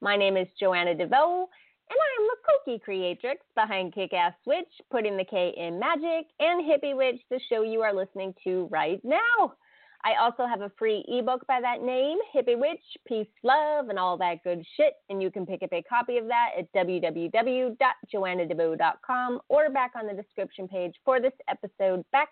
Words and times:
My 0.00 0.16
name 0.16 0.36
is 0.36 0.48
Joanna 0.58 0.94
DeVoe, 0.94 1.48
and 1.90 1.98
I 1.98 2.20
am 2.20 2.26
the 2.26 2.36
cookie 2.44 2.78
creatrix 2.84 3.40
behind 3.54 3.94
Kick 3.94 4.12
Ass 4.12 4.34
Witch, 4.46 4.80
putting 4.90 5.16
the 5.16 5.24
K 5.24 5.54
in 5.56 5.78
magic, 5.78 6.26
and 6.40 6.62
Hippie 6.62 6.96
Witch, 6.96 7.20
the 7.30 7.38
show 7.48 7.62
you 7.62 7.82
are 7.82 7.94
listening 7.94 8.34
to 8.44 8.66
right 8.70 9.00
now. 9.04 9.54
I 10.04 10.14
also 10.20 10.46
have 10.46 10.60
a 10.60 10.70
free 10.78 11.04
ebook 11.08 11.46
by 11.46 11.60
that 11.62 11.82
name, 11.82 12.18
Hippie 12.34 12.58
Witch, 12.58 12.82
Peace, 13.06 13.26
Love, 13.42 13.88
and 13.88 13.98
all 13.98 14.18
that 14.18 14.44
good 14.44 14.62
shit. 14.76 14.92
And 15.08 15.22
you 15.22 15.30
can 15.30 15.46
pick 15.46 15.62
up 15.62 15.72
a 15.72 15.80
copy 15.82 16.18
of 16.18 16.26
that 16.26 16.50
at 16.58 16.70
www.joannadevoe.com 16.74 19.40
or 19.48 19.70
back 19.70 19.92
on 19.98 20.06
the 20.06 20.12
description 20.12 20.68
page 20.68 20.94
for 21.06 21.20
this 21.20 21.32
episode 21.48 22.04
back 22.12 22.28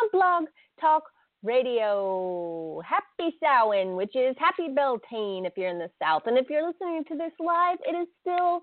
on 0.00 0.08
Blog 0.12 0.44
Talk 0.80 1.02
Radio. 1.42 2.82
Happy 2.86 3.34
Samhain, 3.40 3.94
which 3.94 4.14
is 4.16 4.34
Happy 4.38 4.68
Beltane 4.74 5.46
if 5.46 5.52
you're 5.56 5.70
in 5.70 5.78
the 5.78 5.90
South. 6.02 6.22
And 6.26 6.36
if 6.36 6.50
you're 6.50 6.66
listening 6.66 7.04
to 7.08 7.16
this 7.16 7.32
live, 7.38 7.78
it 7.86 7.94
is 7.94 8.08
still 8.20 8.62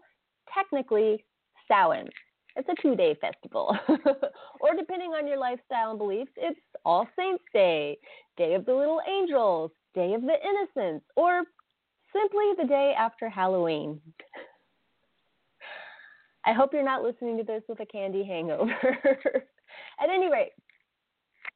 technically 0.54 1.24
Samhain. 1.68 2.10
It's 2.56 2.70
a 2.70 2.82
two 2.82 2.96
day 2.96 3.16
festival. 3.20 3.78
or 4.62 4.76
depending 4.78 5.12
on 5.12 5.28
your 5.28 5.38
lifestyle 5.38 5.92
and 5.92 6.00
beliefs, 6.00 6.32
it's 6.38 6.60
All 6.84 7.08
Saints 7.18 7.44
Day, 7.54 7.98
Day 8.38 8.54
of 8.56 8.66
the 8.66 8.74
Little 8.74 9.02
Angels, 9.08 9.72
Day 9.94 10.14
of 10.14 10.22
the 10.22 10.36
Innocents, 10.44 11.06
or 11.16 11.44
simply 12.14 12.46
the 12.58 12.68
day 12.68 12.94
after 12.98 13.30
Halloween. 13.30 14.00
I 16.46 16.54
hope 16.54 16.74
you're 16.74 16.84
not 16.84 17.04
listening 17.04 17.38
to 17.38 17.44
this 17.44 17.64
with 17.68 17.80
a 17.80 17.86
candy 17.86 18.24
hangover. 18.24 18.72
At 20.00 20.10
any 20.10 20.32
rate, 20.32 20.52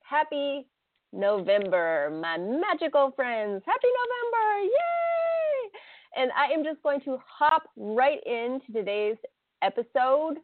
happy 0.03 0.65
November, 1.11 2.09
my 2.21 2.37
magical 2.37 3.11
friends. 3.15 3.63
Happy 3.65 3.87
November! 3.87 4.63
Yay! 4.63 6.21
And 6.21 6.31
I 6.31 6.53
am 6.53 6.63
just 6.63 6.81
going 6.83 7.01
to 7.01 7.17
hop 7.25 7.63
right 7.75 8.19
into 8.25 8.71
today's 8.71 9.17
episode 9.61 10.37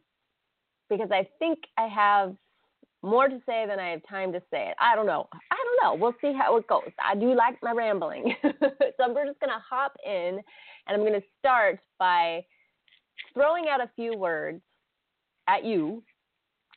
because 0.88 1.10
I 1.10 1.28
think 1.38 1.58
I 1.78 1.86
have 1.88 2.36
more 3.02 3.28
to 3.28 3.40
say 3.46 3.64
than 3.68 3.78
I 3.78 3.90
have 3.90 4.00
time 4.08 4.32
to 4.32 4.40
say 4.50 4.68
it. 4.68 4.76
I 4.80 4.96
don't 4.96 5.06
know. 5.06 5.28
I 5.50 5.56
don't 5.56 5.84
know. 5.84 6.02
We'll 6.02 6.16
see 6.20 6.36
how 6.36 6.56
it 6.56 6.66
goes. 6.66 6.90
I 7.04 7.14
do 7.14 7.34
like 7.34 7.56
my 7.62 7.72
rambling. 7.72 8.34
so 8.42 8.48
I'm 9.04 9.14
just 9.14 9.40
going 9.40 9.50
to 9.50 9.62
hop 9.68 9.96
in 10.04 10.40
and 10.86 10.88
I'm 10.88 11.00
going 11.00 11.12
to 11.12 11.26
start 11.38 11.78
by 11.98 12.44
throwing 13.34 13.66
out 13.68 13.80
a 13.80 13.90
few 13.94 14.16
words 14.16 14.60
at 15.48 15.64
you. 15.64 16.02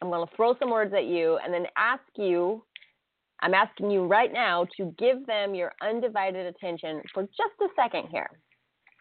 I'm 0.02 0.10
going 0.10 0.26
to 0.28 0.36
throw 0.36 0.56
some 0.60 0.70
words 0.70 0.94
at 0.96 1.06
you 1.06 1.40
and 1.44 1.54
then 1.54 1.66
ask 1.78 2.04
you 2.16 2.64
I'm 3.42 3.54
asking 3.54 3.92
you 3.92 4.06
right 4.06 4.32
now 4.32 4.66
to 4.78 4.94
give 4.98 5.26
them 5.26 5.56
your 5.56 5.72
undivided 5.82 6.46
attention 6.46 7.02
for 7.14 7.24
just 7.24 7.54
a 7.62 7.68
second 7.76 8.08
here. 8.12 8.30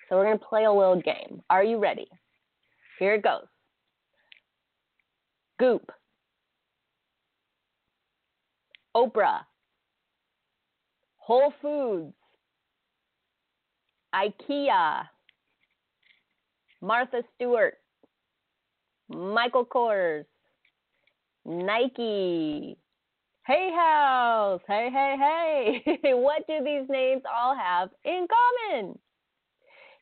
So 0.09 0.17
we're 0.17 0.25
going 0.25 0.39
to 0.39 0.45
play 0.45 0.65
a 0.65 0.73
little 0.73 1.01
game. 1.01 1.43
Are 1.51 1.65
you 1.65 1.79
ready? 1.79 2.07
Here 2.99 3.15
it 3.15 3.23
goes. 3.23 3.47
Goop. 5.59 5.91
Oprah. 8.97 9.41
Whole 11.19 11.53
Foods. 11.61 12.15
IKEA. 14.15 15.03
Martha 16.81 17.23
Stewart. 17.35 17.75
Michael 19.09 19.67
Kors. 19.67 20.25
Nike. 21.45 22.79
Hay 23.49 23.73
House. 23.75 24.61
Hey, 24.69 24.91
hey, 24.93 25.17
hey. 25.83 25.99
what 26.13 26.47
do 26.47 26.63
these 26.63 26.87
names 26.91 27.23
all 27.27 27.57
have 27.57 27.89
in 28.05 28.27
common? 28.29 28.99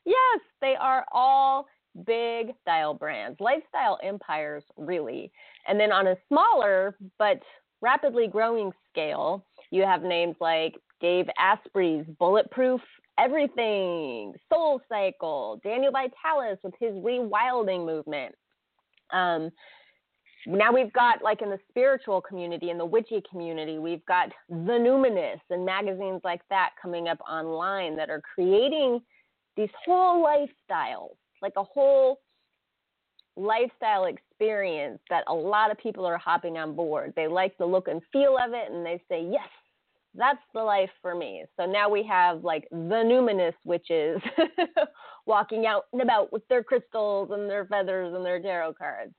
Yes, 0.05 0.41
they 0.59 0.75
are 0.77 1.05
all 1.13 1.65
big 2.05 2.47
style 2.61 2.93
brands, 2.93 3.39
lifestyle 3.39 3.99
empires, 4.03 4.65
really. 4.75 5.31
And 5.65 5.79
then 5.79 5.93
on 5.93 6.07
a 6.07 6.17
smaller 6.27 6.97
but 7.17 7.39
rapidly 7.79 8.27
growing 8.27 8.73
scale, 8.91 9.45
you 9.71 9.83
have 9.83 10.03
names 10.03 10.35
like 10.41 10.73
Dave 10.99 11.27
Asprey's 11.39 12.05
Bulletproof 12.19 12.81
Everything, 13.17 14.33
Soul 14.51 14.81
Cycle, 14.89 15.61
Daniel 15.63 15.93
Vitalis 15.93 16.59
with 16.63 16.73
his 16.81 16.95
Rewilding 16.95 17.85
movement. 17.85 18.35
Um, 19.13 19.51
now 20.47 20.71
we've 20.71 20.93
got 20.93 21.21
like 21.21 21.41
in 21.41 21.49
the 21.49 21.59
spiritual 21.69 22.21
community 22.21 22.69
in 22.69 22.77
the 22.77 22.85
witchy 22.85 23.21
community 23.29 23.79
we've 23.79 24.05
got 24.05 24.29
the 24.49 24.55
numinous 24.55 25.39
and 25.49 25.65
magazines 25.65 26.21
like 26.23 26.41
that 26.49 26.71
coming 26.81 27.07
up 27.07 27.19
online 27.29 27.95
that 27.95 28.09
are 28.09 28.21
creating 28.33 28.99
these 29.55 29.69
whole 29.85 30.25
lifestyles 30.25 31.15
like 31.41 31.53
a 31.57 31.63
whole 31.63 32.19
lifestyle 33.37 34.05
experience 34.05 34.99
that 35.09 35.23
a 35.27 35.33
lot 35.33 35.71
of 35.71 35.77
people 35.77 36.05
are 36.05 36.17
hopping 36.17 36.57
on 36.57 36.75
board. 36.75 37.13
They 37.15 37.27
like 37.27 37.57
the 37.57 37.65
look 37.65 37.87
and 37.87 38.01
feel 38.11 38.37
of 38.37 38.53
it 38.53 38.71
and 38.71 38.85
they 38.85 39.01
say 39.07 39.27
yes 39.31 39.47
that's 40.17 40.41
the 40.53 40.61
life 40.61 40.89
for 41.01 41.15
me. 41.15 41.45
So 41.57 41.65
now 41.65 41.89
we 41.89 42.03
have 42.03 42.43
like 42.43 42.67
the 42.71 43.03
numinous 43.05 43.53
witches 43.63 44.19
walking 45.25 45.65
out 45.65 45.83
and 45.93 46.01
about 46.01 46.33
with 46.33 46.47
their 46.47 46.63
crystals 46.63 47.29
and 47.31 47.49
their 47.49 47.65
feathers 47.65 48.13
and 48.13 48.25
their 48.25 48.41
tarot 48.41 48.73
cards. 48.73 49.13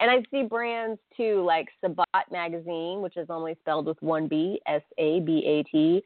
And 0.00 0.10
I 0.10 0.22
see 0.30 0.42
brands 0.42 0.98
too, 1.16 1.44
like 1.44 1.68
Sabat 1.80 2.32
magazine, 2.32 3.00
which 3.00 3.16
is 3.16 3.28
only 3.30 3.56
spelled 3.60 3.86
with 3.86 4.00
one 4.00 4.28
B, 4.28 4.60
S 4.66 4.82
A 4.98 5.20
B 5.20 5.44
A 5.46 5.62
T, 5.70 6.02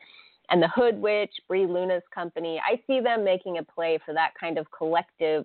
and 0.50 0.62
the 0.62 0.68
Hood 0.68 1.00
Witch, 1.00 1.32
Bri 1.48 1.66
Luna's 1.66 2.02
company. 2.14 2.60
I 2.64 2.80
see 2.86 3.00
them 3.00 3.24
making 3.24 3.58
a 3.58 3.62
play 3.62 3.98
for 4.04 4.12
that 4.12 4.32
kind 4.38 4.58
of 4.58 4.66
collective 4.76 5.44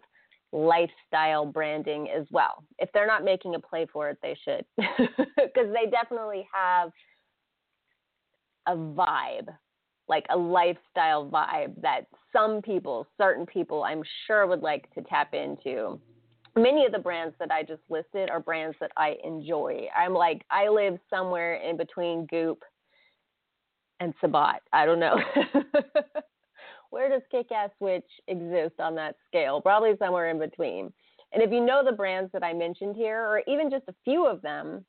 lifestyle 0.51 1.45
branding 1.45 2.09
as 2.09 2.25
well. 2.31 2.63
If 2.79 2.91
they're 2.91 3.07
not 3.07 3.23
making 3.23 3.55
a 3.55 3.59
play 3.59 3.85
for 3.91 4.09
it, 4.09 4.17
they 4.21 4.37
should, 4.43 4.65
because 4.77 5.71
they 5.73 5.89
definitely 5.89 6.47
have 6.51 6.91
a 8.69 8.75
vibe, 8.75 9.49
like 10.07 10.25
a 10.29 10.37
lifestyle 10.37 11.29
vibe 11.29 11.81
that 11.81 12.05
some 12.31 12.61
people, 12.61 13.07
certain 13.17 13.45
people, 13.45 13.83
I'm 13.83 14.03
sure 14.27 14.45
would 14.47 14.61
like 14.61 14.93
to 14.93 15.01
tap 15.01 15.33
into. 15.33 15.99
Many 16.55 16.85
of 16.85 16.91
the 16.91 16.99
brands 16.99 17.35
that 17.39 17.51
I 17.51 17.63
just 17.63 17.81
listed 17.89 18.29
are 18.29 18.39
brands 18.39 18.77
that 18.79 18.91
I 18.95 19.17
enjoy. 19.23 19.87
I'm 19.97 20.13
like, 20.13 20.43
I 20.51 20.67
live 20.67 20.97
somewhere 21.09 21.55
in 21.55 21.77
between 21.77 22.27
Goop 22.27 22.63
and 23.99 24.13
Sabat. 24.21 24.61
I 24.71 24.85
don't 24.85 24.99
know. 24.99 25.17
Where 26.91 27.09
does 27.09 27.21
Kick 27.31 27.51
Ass 27.51 27.69
Witch 27.79 28.09
exist 28.27 28.79
on 28.79 28.95
that 28.95 29.15
scale? 29.27 29.61
Probably 29.61 29.93
somewhere 29.99 30.29
in 30.29 30.39
between. 30.39 30.91
And 31.33 31.43
if 31.43 31.51
you 31.51 31.63
know 31.63 31.83
the 31.85 31.95
brands 31.95 32.31
that 32.33 32.43
I 32.43 32.53
mentioned 32.53 32.95
here, 32.95 33.21
or 33.21 33.43
even 33.47 33.69
just 33.69 33.87
a 33.87 33.95
few 34.03 34.25
of 34.25 34.41
them, 34.41 34.85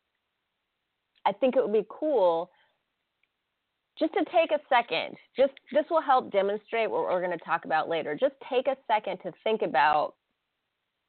I 1.26 1.32
think 1.32 1.56
it 1.56 1.62
would 1.62 1.72
be 1.72 1.86
cool 1.90 2.50
just 4.00 4.14
to 4.14 4.24
take 4.32 4.50
a 4.50 4.58
second, 4.68 5.14
just 5.36 5.52
this 5.72 5.84
will 5.90 6.00
help 6.00 6.32
demonstrate 6.32 6.90
what 6.90 7.02
we're 7.02 7.24
going 7.24 7.38
to 7.38 7.44
talk 7.44 7.66
about 7.66 7.88
later. 7.88 8.16
Just 8.18 8.34
take 8.50 8.66
a 8.66 8.76
second 8.86 9.18
to 9.18 9.32
think 9.44 9.60
about 9.62 10.14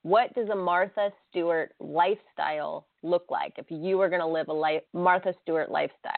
what 0.03 0.33
does 0.35 0.49
a 0.49 0.55
Martha 0.55 1.09
Stewart 1.29 1.73
lifestyle 1.79 2.87
look 3.01 3.25
like 3.29 3.53
if 3.57 3.65
you 3.69 3.97
were 3.97 4.09
going 4.09 4.21
to 4.21 4.27
live 4.27 4.49
a 4.49 4.53
life, 4.53 4.81
Martha 4.93 5.33
Stewart 5.41 5.71
lifestyle. 5.71 6.11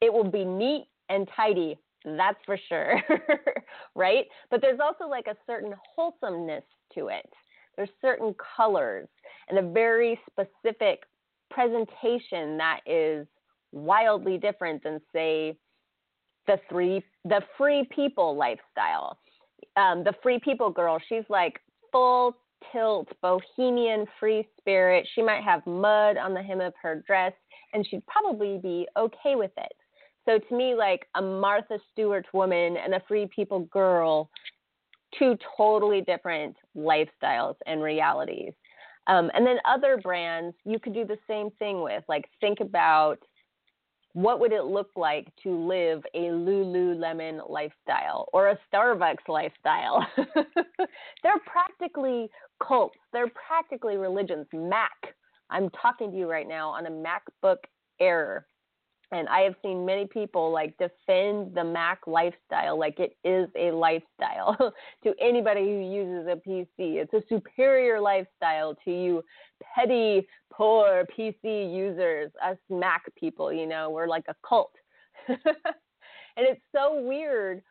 It 0.00 0.12
will 0.12 0.28
be 0.28 0.44
neat 0.44 0.86
and 1.08 1.28
tidy, 1.36 1.78
that's 2.04 2.38
for 2.44 2.58
sure, 2.68 3.00
right? 3.94 4.24
But 4.50 4.60
there's 4.60 4.80
also 4.80 5.08
like 5.08 5.26
a 5.28 5.36
certain 5.46 5.72
wholesomeness 5.94 6.64
to 6.94 7.08
it. 7.08 7.28
There's 7.76 7.90
certain 8.00 8.34
colors 8.56 9.08
and 9.48 9.58
a 9.58 9.72
very 9.72 10.18
specific 10.28 11.04
presentation 11.50 12.56
that 12.56 12.80
is 12.86 13.26
wildly 13.72 14.38
different 14.38 14.82
than 14.82 15.00
say 15.12 15.56
the 16.46 16.58
three 16.68 17.02
the 17.24 17.40
free 17.56 17.88
people 17.94 18.36
lifestyle. 18.36 19.18
Um, 19.76 20.04
the 20.04 20.14
free 20.22 20.38
people 20.38 20.70
girl, 20.70 20.98
she's 21.08 21.24
like 21.28 21.60
full 21.90 22.36
tilt, 22.72 23.08
bohemian, 23.22 24.06
free 24.20 24.46
spirit. 24.58 25.06
She 25.14 25.22
might 25.22 25.42
have 25.42 25.66
mud 25.66 26.16
on 26.16 26.34
the 26.34 26.42
hem 26.42 26.60
of 26.60 26.74
her 26.82 27.02
dress, 27.06 27.32
and 27.72 27.86
she'd 27.88 28.06
probably 28.06 28.58
be 28.58 28.86
okay 28.96 29.34
with 29.34 29.52
it. 29.56 29.72
So 30.24 30.38
to 30.38 30.56
me, 30.56 30.74
like 30.74 31.06
a 31.16 31.22
Martha 31.22 31.78
Stewart 31.92 32.26
woman 32.32 32.76
and 32.76 32.94
a 32.94 33.02
free 33.08 33.28
people 33.34 33.60
girl, 33.60 34.30
two 35.18 35.36
totally 35.56 36.00
different 36.02 36.56
lifestyles 36.76 37.56
and 37.66 37.82
realities. 37.82 38.52
Um, 39.08 39.30
and 39.34 39.44
then 39.44 39.56
other 39.64 39.96
brands 39.96 40.54
you 40.64 40.78
could 40.78 40.94
do 40.94 41.04
the 41.04 41.18
same 41.28 41.50
thing 41.58 41.82
with. 41.82 42.04
Like 42.08 42.24
think 42.40 42.60
about 42.60 43.18
what 44.14 44.40
would 44.40 44.52
it 44.52 44.64
look 44.64 44.90
like 44.96 45.28
to 45.42 45.50
live 45.50 46.02
a 46.14 46.24
Lululemon 46.24 47.48
lifestyle 47.48 48.28
or 48.32 48.48
a 48.48 48.58
Starbucks 48.72 49.28
lifestyle? 49.28 50.06
They're 50.16 51.40
practically 51.46 52.28
cults. 52.66 52.98
They're 53.12 53.30
practically 53.48 53.96
religions. 53.96 54.46
Mac. 54.52 55.14
I'm 55.50 55.70
talking 55.70 56.10
to 56.10 56.16
you 56.16 56.30
right 56.30 56.48
now 56.48 56.70
on 56.70 56.86
a 56.86 56.90
MacBook 56.90 57.58
Air 58.00 58.46
and 59.12 59.28
I 59.28 59.40
have 59.40 59.54
seen 59.62 59.84
many 59.84 60.06
people 60.06 60.50
like 60.50 60.74
defend 60.78 61.54
the 61.54 61.62
Mac 61.62 62.00
lifestyle 62.06 62.78
like 62.78 62.98
it 62.98 63.16
is 63.22 63.48
a 63.56 63.70
lifestyle 63.70 64.56
to 65.04 65.14
anybody 65.20 65.64
who 65.64 65.94
uses 65.94 66.26
a 66.26 66.48
PC. 66.48 66.66
It's 66.96 67.12
a 67.12 67.22
superior 67.28 68.00
lifestyle 68.00 68.74
to 68.84 68.90
you 68.90 69.22
petty, 69.62 70.26
poor 70.50 71.04
PC 71.16 71.72
users, 71.72 72.32
us 72.44 72.56
Mac 72.70 73.02
people, 73.14 73.52
you 73.52 73.66
know, 73.66 73.90
we're 73.90 74.08
like 74.08 74.24
a 74.28 74.34
cult. 74.46 74.72
and 75.28 75.38
it's 76.36 76.62
so 76.74 77.00
weird 77.02 77.62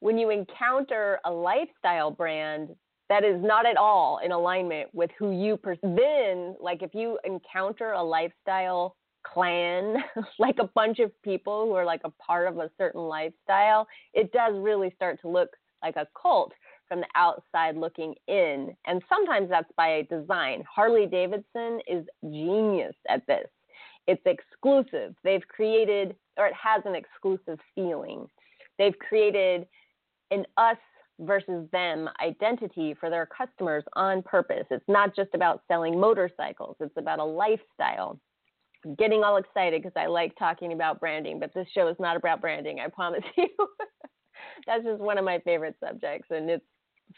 when 0.00 0.16
you 0.16 0.30
encounter 0.30 1.20
a 1.26 1.30
lifestyle 1.30 2.10
brand 2.10 2.70
that 3.10 3.22
is 3.22 3.40
not 3.42 3.66
at 3.66 3.76
all 3.76 4.18
in 4.24 4.32
alignment 4.32 4.88
with 4.94 5.10
who 5.18 5.30
you 5.30 5.58
pers- 5.58 5.78
then 5.82 6.56
like 6.58 6.82
if 6.82 6.94
you 6.94 7.18
encounter 7.24 7.92
a 7.92 8.02
lifestyle 8.02 8.96
clan, 9.34 9.96
like 10.38 10.56
a 10.60 10.70
bunch 10.74 11.00
of 11.00 11.10
people 11.22 11.66
who 11.66 11.72
are 11.72 11.84
like 11.84 12.02
a 12.04 12.10
part 12.10 12.48
of 12.48 12.58
a 12.58 12.70
certain 12.78 13.02
lifestyle, 13.02 13.86
it 14.12 14.32
does 14.32 14.54
really 14.56 14.92
start 14.94 15.20
to 15.22 15.28
look 15.28 15.50
like 15.82 15.96
a 15.96 16.06
cult 16.20 16.52
from 16.88 17.00
the 17.00 17.06
outside 17.14 17.76
looking 17.76 18.14
in. 18.28 18.74
And 18.86 19.02
sometimes 19.08 19.48
that's 19.50 19.70
by 19.76 20.06
design. 20.08 20.64
Harley 20.72 21.06
Davidson 21.06 21.80
is 21.86 22.06
genius 22.22 22.94
at 23.08 23.26
this. 23.26 23.48
It's 24.06 24.22
exclusive. 24.26 25.14
They've 25.24 25.46
created, 25.48 26.14
or 26.36 26.46
it 26.46 26.54
has 26.54 26.82
an 26.84 26.94
exclusive 26.94 27.58
feeling. 27.74 28.26
They've 28.78 28.98
created 28.98 29.66
an 30.30 30.44
us 30.56 30.76
versus 31.20 31.68
them 31.70 32.08
identity 32.22 32.94
for 32.98 33.08
their 33.08 33.26
customers 33.26 33.84
on 33.94 34.22
purpose. 34.22 34.66
It's 34.70 34.84
not 34.88 35.14
just 35.14 35.30
about 35.34 35.62
selling 35.68 35.98
motorcycles, 35.98 36.76
it's 36.80 36.96
about 36.96 37.18
a 37.18 37.24
lifestyle 37.24 38.18
getting 38.98 39.22
all 39.22 39.36
excited 39.36 39.82
because 39.82 39.96
I 39.96 40.06
like 40.06 40.36
talking 40.38 40.72
about 40.72 41.00
branding, 41.00 41.38
but 41.38 41.52
this 41.54 41.66
show 41.74 41.88
is 41.88 41.96
not 41.98 42.16
about 42.16 42.40
branding, 42.40 42.80
I 42.80 42.88
promise 42.88 43.24
you. 43.36 43.48
That's 44.66 44.84
just 44.84 45.00
one 45.00 45.18
of 45.18 45.24
my 45.24 45.38
favorite 45.40 45.76
subjects, 45.82 46.28
and 46.30 46.48
it's 46.50 46.64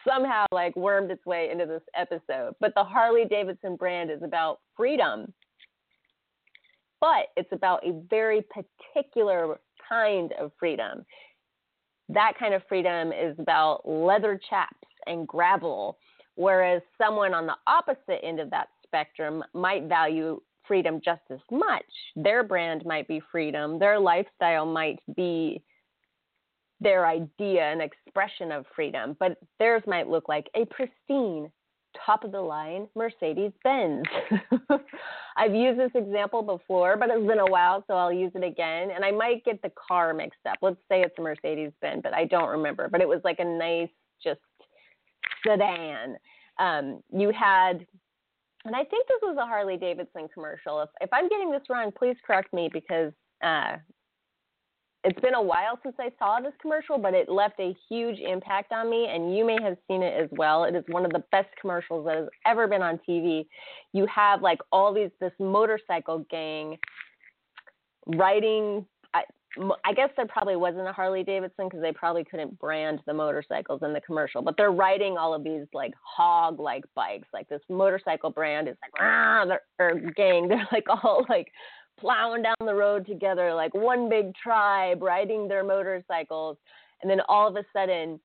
somehow 0.06 0.46
like 0.52 0.74
wormed 0.76 1.10
its 1.10 1.24
way 1.26 1.50
into 1.50 1.66
this 1.66 1.82
episode. 1.94 2.54
But 2.60 2.72
the 2.74 2.84
Harley 2.84 3.24
Davidson 3.28 3.76
brand 3.76 4.10
is 4.10 4.22
about 4.22 4.60
freedom, 4.76 5.32
but 7.00 7.28
it's 7.36 7.52
about 7.52 7.86
a 7.86 8.00
very 8.08 8.42
particular 8.42 9.58
kind 9.88 10.32
of 10.40 10.52
freedom. 10.58 11.04
That 12.08 12.32
kind 12.38 12.54
of 12.54 12.62
freedom 12.68 13.12
is 13.12 13.36
about 13.38 13.88
leather 13.88 14.40
chaps 14.48 14.88
and 15.06 15.26
gravel, 15.26 15.98
whereas 16.36 16.82
someone 16.98 17.34
on 17.34 17.46
the 17.46 17.56
opposite 17.66 18.24
end 18.24 18.40
of 18.40 18.50
that 18.50 18.68
spectrum 18.84 19.42
might 19.54 19.84
value 19.84 20.40
freedom 20.66 21.00
just 21.04 21.22
as 21.30 21.40
much. 21.50 21.84
Their 22.14 22.42
brand 22.42 22.84
might 22.84 23.08
be 23.08 23.20
freedom, 23.32 23.78
their 23.78 23.98
lifestyle 23.98 24.66
might 24.66 24.98
be 25.16 25.62
their 26.80 27.06
idea 27.06 27.62
and 27.62 27.80
expression 27.80 28.52
of 28.52 28.66
freedom, 28.74 29.16
but 29.18 29.38
theirs 29.58 29.82
might 29.86 30.08
look 30.08 30.28
like 30.28 30.48
a 30.54 30.66
pristine, 30.66 31.50
top 32.04 32.24
of 32.24 32.32
the 32.32 32.40
line 32.40 32.86
Mercedes 32.94 33.52
Benz. 33.64 34.04
I've 35.36 35.54
used 35.54 35.78
this 35.78 35.90
example 35.94 36.42
before, 36.42 36.96
but 36.96 37.08
it's 37.10 37.26
been 37.26 37.38
a 37.38 37.50
while, 37.50 37.82
so 37.86 37.94
I'll 37.94 38.12
use 38.12 38.32
it 38.34 38.44
again. 38.44 38.90
And 38.94 39.04
I 39.04 39.10
might 39.10 39.44
get 39.44 39.62
the 39.62 39.72
car 39.88 40.12
mixed 40.12 40.40
up. 40.48 40.58
Let's 40.60 40.76
say 40.90 41.00
it's 41.00 41.14
a 41.18 41.22
Mercedes 41.22 41.72
Benz, 41.80 42.02
but 42.02 42.14
I 42.14 42.26
don't 42.26 42.48
remember. 42.48 42.88
But 42.88 43.00
it 43.00 43.08
was 43.08 43.20
like 43.24 43.38
a 43.38 43.44
nice, 43.44 43.88
just 44.22 44.40
sedan. 45.46 46.16
Um, 46.58 47.02
you 47.12 47.30
had 47.30 47.86
and 48.66 48.74
I 48.74 48.84
think 48.84 49.06
this 49.08 49.20
was 49.22 49.36
a 49.40 49.46
Harley 49.46 49.76
Davidson 49.76 50.28
commercial. 50.34 50.80
If 50.82 50.90
if 51.00 51.08
I'm 51.12 51.28
getting 51.28 51.50
this 51.50 51.62
wrong, 51.70 51.92
please 51.96 52.16
correct 52.26 52.52
me 52.52 52.68
because 52.72 53.12
uh, 53.42 53.76
it's 55.04 55.20
been 55.20 55.34
a 55.34 55.42
while 55.42 55.78
since 55.84 55.94
I 56.00 56.10
saw 56.18 56.40
this 56.40 56.52
commercial, 56.60 56.98
but 56.98 57.14
it 57.14 57.28
left 57.28 57.60
a 57.60 57.76
huge 57.88 58.18
impact 58.18 58.72
on 58.72 58.90
me, 58.90 59.06
and 59.08 59.36
you 59.36 59.46
may 59.46 59.56
have 59.62 59.76
seen 59.86 60.02
it 60.02 60.20
as 60.20 60.28
well. 60.32 60.64
It 60.64 60.74
is 60.74 60.82
one 60.88 61.04
of 61.04 61.12
the 61.12 61.22
best 61.30 61.48
commercials 61.60 62.06
that 62.06 62.16
has 62.16 62.28
ever 62.44 62.66
been 62.66 62.82
on 62.82 62.98
TV. 63.08 63.46
You 63.92 64.06
have 64.12 64.42
like 64.42 64.58
all 64.72 64.92
these 64.92 65.10
this 65.20 65.32
motorcycle 65.38 66.26
gang 66.28 66.76
riding 68.06 68.84
I 69.84 69.92
guess 69.92 70.10
there 70.16 70.26
probably 70.26 70.56
wasn't 70.56 70.88
a 70.88 70.92
Harley 70.92 71.22
Davidson 71.22 71.66
because 71.66 71.80
they 71.80 71.92
probably 71.92 72.24
couldn't 72.24 72.58
brand 72.58 73.00
the 73.06 73.14
motorcycles 73.14 73.82
in 73.82 73.92
the 73.92 74.00
commercial, 74.00 74.42
but 74.42 74.56
they're 74.56 74.72
riding 74.72 75.16
all 75.16 75.34
of 75.34 75.44
these 75.44 75.66
like 75.72 75.94
hog 76.02 76.60
like 76.60 76.84
bikes. 76.94 77.28
Like 77.32 77.48
this 77.48 77.62
motorcycle 77.68 78.30
brand 78.30 78.68
is 78.68 78.76
like, 78.82 78.92
ah, 79.00 79.46
or 79.78 80.00
gang, 80.16 80.48
they're 80.48 80.68
like 80.72 80.86
all 80.88 81.24
like 81.28 81.50
plowing 81.98 82.42
down 82.42 82.54
the 82.64 82.74
road 82.74 83.06
together, 83.06 83.54
like 83.54 83.74
one 83.74 84.08
big 84.08 84.34
tribe 84.34 85.02
riding 85.02 85.48
their 85.48 85.64
motorcycles. 85.64 86.58
And 87.02 87.10
then 87.10 87.20
all 87.28 87.48
of 87.48 87.56
a 87.56 87.64
sudden, 87.72 88.20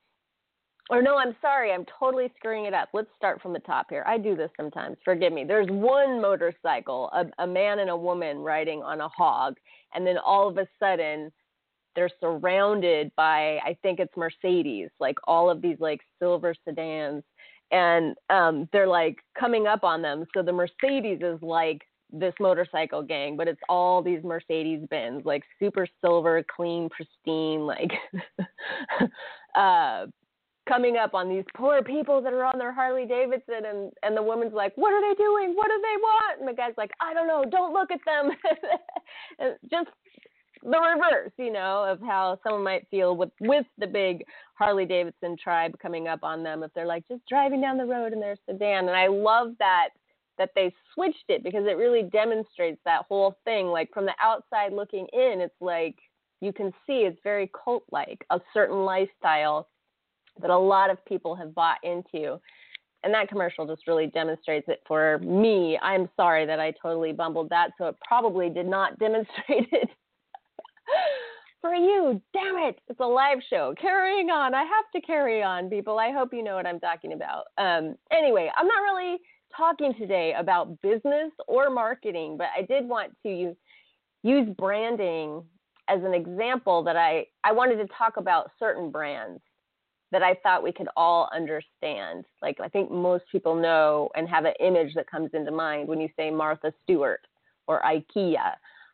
or 0.89 1.01
no, 1.01 1.17
I'm 1.17 1.35
sorry, 1.41 1.71
I'm 1.71 1.85
totally 1.99 2.31
screwing 2.37 2.65
it 2.65 2.73
up. 2.73 2.89
Let's 2.93 3.09
start 3.15 3.41
from 3.41 3.53
the 3.53 3.59
top 3.59 3.87
here. 3.89 4.03
I 4.07 4.17
do 4.17 4.35
this 4.35 4.49
sometimes. 4.57 4.97
Forgive 5.05 5.31
me. 5.31 5.45
There's 5.45 5.69
one 5.69 6.21
motorcycle, 6.21 7.09
a, 7.13 7.43
a 7.43 7.47
man 7.47 7.79
and 7.79 7.89
a 7.89 7.95
woman 7.95 8.39
riding 8.39 8.81
on 8.81 9.01
a 9.01 9.07
hog, 9.09 9.55
and 9.93 10.05
then 10.05 10.17
all 10.17 10.49
of 10.49 10.57
a 10.57 10.67
sudden 10.79 11.31
they're 11.95 12.09
surrounded 12.19 13.11
by 13.15 13.57
I 13.65 13.77
think 13.81 13.99
it's 13.99 14.15
Mercedes, 14.17 14.89
like 14.99 15.17
all 15.25 15.49
of 15.49 15.61
these 15.61 15.77
like 15.79 16.01
silver 16.19 16.55
sedans, 16.65 17.23
and 17.71 18.15
um, 18.29 18.67
they're 18.73 18.87
like 18.87 19.17
coming 19.39 19.67
up 19.67 19.83
on 19.83 20.01
them. 20.01 20.25
So 20.33 20.41
the 20.41 20.53
Mercedes 20.53 21.19
is 21.21 21.41
like 21.41 21.81
this 22.11 22.33
motorcycle 22.39 23.01
gang, 23.01 23.37
but 23.37 23.47
it's 23.47 23.61
all 23.69 24.01
these 24.01 24.23
Mercedes 24.23 24.85
Benz, 24.89 25.23
like 25.25 25.43
super 25.59 25.87
silver, 26.01 26.43
clean, 26.53 26.89
pristine, 26.89 27.61
like 27.61 27.91
uh 29.55 30.05
coming 30.71 30.95
up 30.95 31.13
on 31.13 31.27
these 31.27 31.43
poor 31.55 31.83
people 31.83 32.21
that 32.21 32.33
are 32.33 32.45
on 32.45 32.57
their 32.57 32.71
Harley 32.73 33.05
Davidson 33.05 33.65
and 33.65 33.91
and 34.03 34.15
the 34.15 34.23
woman's 34.23 34.53
like, 34.53 34.73
"What 34.75 34.93
are 34.93 35.01
they 35.01 35.15
doing? 35.15 35.53
What 35.55 35.67
do 35.67 35.81
they 35.81 35.97
want?" 35.97 36.39
And 36.39 36.47
the 36.47 36.53
guy's 36.53 36.77
like, 36.77 36.91
"I 37.01 37.13
don't 37.13 37.27
know. 37.27 37.43
Don't 37.49 37.73
look 37.73 37.91
at 37.91 37.99
them." 38.05 38.31
just 39.69 39.89
the 40.63 40.79
reverse, 40.79 41.31
you 41.37 41.51
know, 41.51 41.83
of 41.83 41.99
how 42.01 42.39
someone 42.43 42.63
might 42.63 42.87
feel 42.89 43.17
with 43.17 43.31
with 43.41 43.65
the 43.77 43.87
big 43.87 44.23
Harley 44.55 44.85
Davidson 44.85 45.35
tribe 45.41 45.77
coming 45.81 46.07
up 46.07 46.23
on 46.23 46.43
them 46.43 46.63
if 46.63 46.73
they're 46.73 46.85
like 46.85 47.07
just 47.07 47.27
driving 47.27 47.61
down 47.61 47.77
the 47.77 47.85
road 47.85 48.13
in 48.13 48.19
their 48.19 48.37
sedan. 48.45 48.87
And 48.87 48.95
I 48.95 49.07
love 49.07 49.53
that 49.59 49.89
that 50.37 50.51
they 50.55 50.73
switched 50.93 51.25
it 51.29 51.43
because 51.43 51.65
it 51.67 51.77
really 51.77 52.03
demonstrates 52.03 52.79
that 52.85 53.05
whole 53.09 53.37
thing. 53.43 53.67
Like 53.67 53.89
from 53.93 54.05
the 54.05 54.15
outside 54.21 54.71
looking 54.71 55.07
in, 55.11 55.41
it's 55.41 55.61
like 55.61 55.95
you 56.39 56.53
can 56.53 56.71
see 56.87 57.03
it's 57.03 57.19
very 57.23 57.51
cult 57.63 57.83
like, 57.91 58.25
a 58.29 58.39
certain 58.53 58.85
lifestyle 58.85 59.67
that 60.41 60.49
a 60.51 60.57
lot 60.57 60.89
of 60.89 61.03
people 61.05 61.35
have 61.35 61.55
bought 61.55 61.77
into. 61.83 62.39
And 63.03 63.13
that 63.13 63.29
commercial 63.29 63.65
just 63.65 63.87
really 63.87 64.07
demonstrates 64.07 64.67
it 64.67 64.81
for 64.87 65.17
me. 65.19 65.77
I'm 65.81 66.07
sorry 66.15 66.45
that 66.45 66.59
I 66.59 66.71
totally 66.81 67.13
bumbled 67.13 67.49
that, 67.49 67.71
so 67.77 67.85
it 67.87 67.95
probably 68.05 68.49
did 68.49 68.67
not 68.67 68.99
demonstrate 68.99 69.67
it 69.71 69.89
for 71.61 71.73
you. 71.73 72.21
Damn 72.33 72.57
it. 72.57 72.79
It's 72.89 72.99
a 72.99 73.05
live 73.05 73.39
show. 73.49 73.73
Carrying 73.79 74.29
on. 74.29 74.53
I 74.53 74.63
have 74.63 74.85
to 74.95 75.01
carry 75.01 75.41
on, 75.41 75.69
people. 75.69 75.99
I 75.99 76.11
hope 76.11 76.33
you 76.33 76.43
know 76.43 76.55
what 76.55 76.65
I'm 76.65 76.79
talking 76.79 77.13
about. 77.13 77.45
Um, 77.57 77.95
anyway, 78.11 78.51
I'm 78.55 78.67
not 78.67 78.81
really 78.81 79.17
talking 79.55 79.93
today 79.97 80.33
about 80.37 80.81
business 80.81 81.31
or 81.47 81.69
marketing, 81.69 82.37
but 82.37 82.47
I 82.57 82.63
did 82.63 82.87
want 82.87 83.15
to 83.23 83.55
use 84.23 84.49
branding 84.57 85.43
as 85.87 86.03
an 86.03 86.13
example 86.13 86.83
that 86.83 86.95
I, 86.95 87.25
I 87.43 87.51
wanted 87.51 87.77
to 87.77 87.87
talk 87.97 88.17
about 88.17 88.51
certain 88.59 88.91
brands 88.91 89.41
that 90.11 90.23
I 90.23 90.35
thought 90.43 90.63
we 90.63 90.71
could 90.71 90.89
all 90.95 91.29
understand. 91.33 92.25
Like 92.41 92.59
I 92.59 92.67
think 92.67 92.91
most 92.91 93.23
people 93.31 93.55
know 93.55 94.09
and 94.15 94.27
have 94.27 94.45
an 94.45 94.53
image 94.59 94.93
that 94.95 95.09
comes 95.09 95.29
into 95.33 95.51
mind 95.51 95.87
when 95.87 96.01
you 96.01 96.09
say 96.17 96.29
Martha 96.29 96.73
Stewart 96.83 97.21
or 97.67 97.81
IKEA 97.81 98.53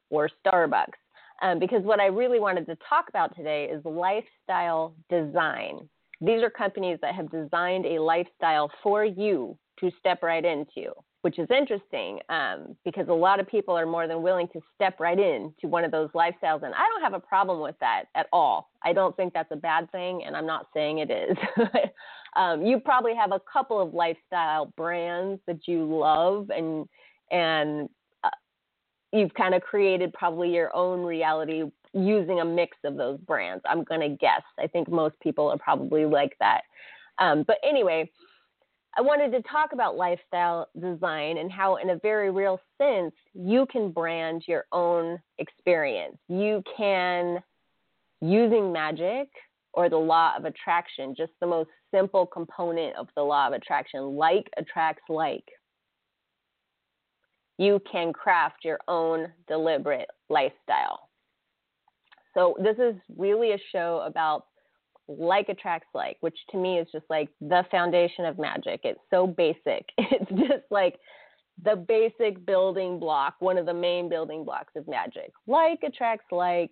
or 0.10 0.30
Starbucks. 0.46 0.94
Um, 1.42 1.60
because 1.60 1.84
what 1.84 2.00
I 2.00 2.08
really 2.08 2.40
wanted 2.40 2.66
to 2.68 2.78
talk 2.88 3.10
about 3.10 3.36
today 3.36 3.66
is 3.66 3.84
lifestyle 3.86 4.94
design. 5.10 5.88
These 6.20 6.42
are 6.42 6.50
companies 6.50 6.98
that 7.02 7.14
have 7.14 7.30
designed 7.30 7.86
a 7.86 8.02
lifestyle 8.02 8.72
for 8.82 9.06
you 9.06 9.58
to 9.80 9.92
step 10.00 10.24
right 10.24 10.44
into 10.44 10.92
which 11.28 11.40
is 11.40 11.48
interesting 11.52 12.22
um, 12.30 12.74
because 12.86 13.10
a 13.10 13.14
lot 13.14 13.42
of 13.42 13.46
people 13.50 13.78
are 13.78 13.86
more 13.86 14.08
than 14.08 14.22
willing 14.22 14.48
to 14.54 14.62
step 14.74 14.98
right 14.98 15.20
in 15.20 15.54
to 15.60 15.68
one 15.68 15.84
of 15.84 15.92
those 15.92 16.10
lifestyles. 16.12 16.64
And 16.64 16.74
I 16.74 16.88
don't 16.88 17.02
have 17.02 17.12
a 17.12 17.20
problem 17.20 17.60
with 17.60 17.76
that 17.82 18.06
at 18.16 18.28
all. 18.32 18.70
I 18.82 18.94
don't 18.94 19.14
think 19.18 19.34
that's 19.34 19.52
a 19.52 19.58
bad 19.58 19.92
thing, 19.92 20.24
and 20.26 20.38
I'm 20.38 20.46
not 20.46 20.68
saying 20.74 21.00
it 21.00 21.12
is. 21.12 21.36
um, 22.38 22.66
you 22.66 22.80
probably 22.80 23.14
have 23.14 23.34
a 23.34 23.42
couple 23.52 23.82
of 23.82 23.94
lifestyle 23.94 24.72
brands 24.78 25.42
that 25.48 25.68
you 25.68 25.84
love, 25.84 26.50
and 26.50 26.88
and 27.30 27.90
uh, 28.24 28.30
you've 29.12 29.34
kind 29.34 29.54
of 29.54 29.62
created 29.62 30.14
probably 30.14 30.54
your 30.54 30.74
own 30.74 31.04
reality 31.04 31.64
using 31.92 32.40
a 32.40 32.46
mix 32.46 32.78
of 32.86 32.96
those 32.96 33.20
brands. 33.20 33.62
I'm 33.70 33.84
to 33.84 34.16
guess. 34.18 34.44
I 34.58 34.68
think 34.68 34.90
most 34.90 35.20
people 35.20 35.50
are 35.50 35.58
probably 35.58 36.06
like 36.06 36.38
that. 36.40 36.62
Um, 37.20 37.44
but 37.46 37.58
anyway, 37.68 38.10
I 38.98 39.02
wanted 39.02 39.32
to 39.34 39.44
talk 39.44 39.74
about 39.74 39.96
lifestyle 39.96 40.70
design 40.80 41.38
and 41.38 41.52
how, 41.52 41.76
in 41.76 41.92
a 41.92 42.00
very 42.00 42.32
real 42.32 42.60
sense, 42.80 43.14
you 43.36 43.68
can 43.72 43.92
brand 43.92 44.44
your 44.48 44.66
own 44.72 45.20
experience. 45.38 46.18
You 46.28 46.64
can, 46.76 47.44
using 48.22 48.74
magic 48.74 49.28
or 49.74 49.88
the 49.88 49.98
law 49.98 50.34
of 50.36 50.46
attraction, 50.46 51.14
just 51.16 51.32
the 51.40 51.46
most 51.46 51.70
simple 51.94 52.26
component 52.26 52.96
of 52.96 53.08
the 53.16 53.22
law 53.22 53.46
of 53.46 53.54
attraction, 53.54 54.16
like 54.16 54.50
attracts 54.58 55.04
like, 55.10 55.46
you 57.60 57.80
can 57.92 58.14
craft 58.14 58.64
your 58.64 58.80
own 58.88 59.28
deliberate 59.48 60.10
lifestyle. 60.30 61.10
So, 62.34 62.56
this 62.60 62.78
is 62.78 62.96
really 63.16 63.52
a 63.52 63.60
show 63.72 64.04
about 64.08 64.46
like 65.08 65.50
attracts 65.50 65.90
like, 65.94 66.18
which 66.22 66.38
to 66.52 66.58
me 66.58 66.80
is 66.80 66.88
just 66.92 67.06
like 67.10 67.30
the 67.42 67.64
foundation 67.72 68.26
of 68.26 68.38
magic. 68.38 68.82
It's 68.84 69.00
so 69.10 69.28
basic. 69.28 69.86
It's 69.98 70.30
just 70.32 70.66
like 70.70 71.00
the 71.64 71.76
basic 71.76 72.46
building 72.46 73.00
block, 73.00 73.36
one 73.40 73.58
of 73.58 73.66
the 73.66 73.74
main 73.74 74.10
building 74.10 74.44
blocks 74.46 74.74
of 74.76 74.88
magic. 74.88 75.32
Like 75.48 75.80
attracts 75.84 76.26
like, 76.32 76.72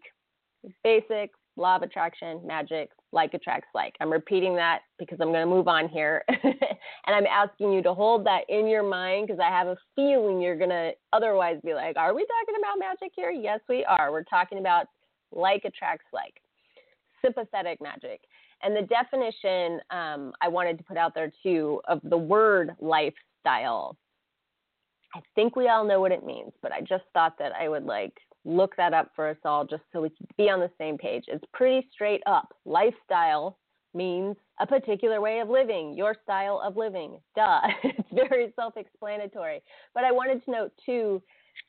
basic 0.83 1.31
law 1.57 1.77
of 1.77 1.83
attraction, 1.83 2.41
magic, 2.45 2.89
like 3.11 3.33
attracts 3.33 3.69
like. 3.73 3.95
I'm 4.01 4.11
repeating 4.11 4.55
that 4.55 4.79
because 4.99 5.17
I'm 5.21 5.29
going 5.29 5.47
to 5.47 5.53
move 5.53 5.67
on 5.67 5.87
here. 5.87 6.23
and 6.27 6.55
I'm 7.07 7.25
asking 7.25 7.71
you 7.71 7.81
to 7.83 7.93
hold 7.93 8.25
that 8.25 8.41
in 8.49 8.67
your 8.67 8.83
mind 8.83 9.27
because 9.27 9.39
I 9.39 9.49
have 9.49 9.67
a 9.67 9.77
feeling 9.95 10.41
you're 10.41 10.57
going 10.57 10.69
to 10.69 10.91
otherwise 11.13 11.57
be 11.63 11.73
like, 11.73 11.97
are 11.97 12.13
we 12.13 12.25
talking 12.25 12.55
about 12.59 12.79
magic 12.79 13.13
here? 13.15 13.31
Yes, 13.31 13.59
we 13.69 13.85
are. 13.85 14.11
We're 14.11 14.23
talking 14.23 14.59
about 14.59 14.87
like 15.31 15.63
attracts 15.65 16.05
like 16.13 16.33
sympathetic 17.25 17.81
magic. 17.81 18.21
And 18.61 18.75
the 18.75 18.83
definition 18.83 19.79
um, 19.89 20.33
I 20.41 20.47
wanted 20.47 20.77
to 20.77 20.83
put 20.83 20.97
out 20.97 21.13
there 21.15 21.31
too 21.43 21.81
of 21.87 21.99
the 22.03 22.17
word 22.17 22.71
lifestyle. 22.79 23.97
I 25.13 25.21
think 25.33 25.55
we 25.55 25.69
all 25.69 25.85
know 25.85 25.99
what 26.01 26.11
it 26.11 26.25
means, 26.25 26.51
but 26.61 26.71
I 26.71 26.81
just 26.81 27.05
thought 27.13 27.37
that 27.39 27.53
I 27.59 27.69
would 27.69 27.85
like 27.85 28.13
look 28.43 28.75
that 28.77 28.93
up 28.93 29.11
for 29.15 29.29
us 29.29 29.37
all 29.43 29.65
just 29.65 29.83
so 29.91 30.01
we 30.01 30.09
can 30.09 30.27
be 30.37 30.49
on 30.49 30.59
the 30.59 30.69
same 30.77 30.97
page. 30.97 31.23
It's 31.27 31.43
pretty 31.53 31.87
straight 31.91 32.21
up. 32.27 32.53
Lifestyle 32.65 33.57
means 33.93 34.35
a 34.59 34.67
particular 34.67 35.21
way 35.21 35.39
of 35.39 35.49
living, 35.49 35.95
your 35.95 36.15
style 36.23 36.61
of 36.63 36.77
living. 36.77 37.17
Duh. 37.35 37.61
it's 37.83 38.09
very 38.11 38.53
self 38.55 38.77
explanatory. 38.77 39.61
But 39.93 40.03
I 40.03 40.11
wanted 40.11 40.43
to 40.45 40.51
note 40.51 40.71
too 40.85 41.21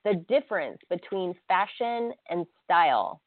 the 0.05 0.25
difference 0.29 0.79
between 0.91 1.35
fashion 1.49 2.13
and 2.29 2.47
style 2.65 3.23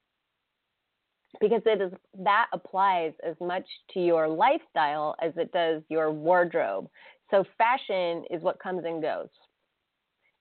because 1.40 1.62
it 1.66 1.82
is 1.82 1.92
that 2.20 2.48
applies 2.54 3.14
as 3.26 3.36
much 3.40 3.66
to 3.94 4.00
your 4.00 4.28
lifestyle 4.28 5.16
as 5.22 5.34
it 5.38 5.52
does 5.52 5.84
your 5.90 6.12
wardrobe. 6.12 6.90
So 7.32 7.44
fashion 7.58 8.24
is 8.32 8.42
what 8.42 8.60
comes 8.60 8.84
and 8.86 9.02
goes, 9.02 9.30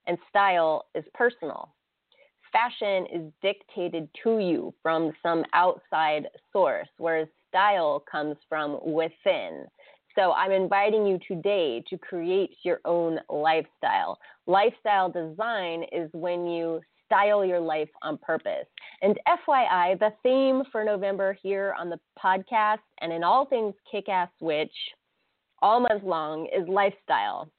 and 0.07 0.17
style 0.29 0.85
is 0.95 1.05
personal. 1.13 1.75
Fashion 2.51 3.05
is 3.13 3.31
dictated 3.43 4.09
to 4.23 4.39
you 4.39 4.73
from 4.81 5.11
some 5.21 5.43
outside 5.53 6.27
source, 6.51 6.87
whereas 6.97 7.27
style 7.47 8.03
comes 8.11 8.37
from 8.47 8.79
within. 8.83 9.65
So 10.15 10.31
I'm 10.31 10.51
inviting 10.51 11.05
you 11.05 11.19
today 11.27 11.83
to 11.89 11.97
create 11.97 12.55
your 12.63 12.79
own 12.85 13.19
lifestyle. 13.29 14.17
Lifestyle 14.47 15.11
design 15.11 15.83
is 15.91 16.09
when 16.13 16.47
you 16.47 16.81
style 17.09 17.43
your 17.43 17.59
life 17.59 17.89
on 18.03 18.17
purpose. 18.19 18.67
And 19.01 19.17
FYI, 19.27 19.97
the 19.97 20.11
theme 20.21 20.63
for 20.71 20.83
November 20.83 21.35
here 21.41 21.75
on 21.79 21.89
the 21.89 21.99
podcast 22.23 22.77
and 23.01 23.11
in 23.11 23.23
all 23.23 23.45
things 23.45 23.73
kick 23.91 24.07
ass 24.09 24.29
witch 24.39 24.73
all 25.61 25.79
month 25.79 26.03
long 26.03 26.47
is 26.55 26.67
lifestyle. 26.67 27.49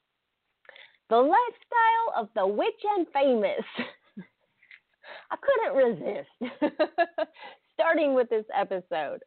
The 1.09 1.17
lifestyle 1.17 2.23
of 2.23 2.29
the 2.35 2.47
witch 2.47 2.69
and 2.95 3.05
famous. 3.13 3.65
I 5.31 5.35
couldn't 5.41 5.75
resist 5.75 6.73
starting 7.73 8.13
with 8.13 8.29
this 8.29 8.45
episode. 8.57 9.19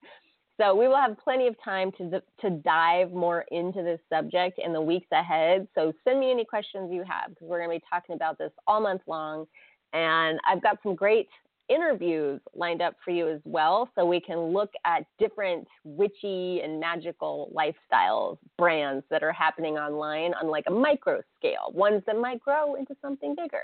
So 0.60 0.74
we 0.74 0.86
will 0.86 0.96
have 0.96 1.18
plenty 1.18 1.48
of 1.48 1.56
time 1.64 1.90
to 1.98 2.22
to 2.40 2.50
dive 2.50 3.12
more 3.12 3.44
into 3.50 3.82
this 3.82 3.98
subject 4.08 4.60
in 4.64 4.72
the 4.72 4.80
weeks 4.80 5.08
ahead. 5.12 5.66
So 5.74 5.92
send 6.04 6.20
me 6.20 6.30
any 6.30 6.44
questions 6.44 6.90
you 6.92 7.02
have 7.02 7.30
because 7.30 7.48
we're 7.48 7.58
going 7.58 7.70
to 7.70 7.84
be 7.84 7.86
talking 7.90 8.14
about 8.14 8.38
this 8.38 8.52
all 8.66 8.80
month 8.80 9.02
long. 9.08 9.46
And 9.94 10.38
I've 10.46 10.62
got 10.62 10.78
some 10.82 10.94
great 10.94 11.28
interviews 11.68 12.40
lined 12.54 12.82
up 12.82 12.94
for 13.02 13.10
you 13.10 13.28
as 13.28 13.40
well. 13.44 13.88
So 13.94 14.04
we 14.04 14.20
can 14.20 14.38
look 14.38 14.70
at 14.84 15.04
different 15.18 15.66
witchy 15.84 16.60
and 16.62 16.78
magical 16.78 17.50
lifestyles, 17.56 18.36
brands 18.58 19.04
that 19.10 19.22
are 19.22 19.32
happening 19.32 19.78
online 19.78 20.34
on 20.34 20.48
like 20.50 20.64
a 20.66 20.72
micro 20.72 21.22
scale, 21.38 21.72
ones 21.72 22.02
that 22.06 22.18
might 22.18 22.40
grow 22.40 22.74
into 22.74 22.94
something 23.00 23.34
bigger. 23.34 23.62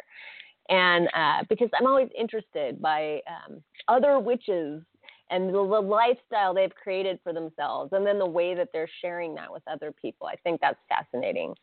And 0.70 1.08
uh, 1.14 1.44
because 1.48 1.68
I'm 1.78 1.86
always 1.86 2.08
interested 2.18 2.80
by 2.80 3.20
um, 3.28 3.62
other 3.88 4.18
witches 4.18 4.82
and 5.30 5.48
the, 5.48 5.52
the 5.52 5.80
lifestyle 5.80 6.54
they've 6.54 6.74
created 6.74 7.18
for 7.22 7.32
themselves, 7.32 7.92
and 7.92 8.06
then 8.06 8.18
the 8.18 8.26
way 8.26 8.54
that 8.54 8.68
they're 8.72 8.88
sharing 9.00 9.34
that 9.34 9.52
with 9.52 9.62
other 9.70 9.92
people. 9.92 10.26
I 10.26 10.36
think 10.36 10.60
that's 10.60 10.78
fascinating. 10.88 11.54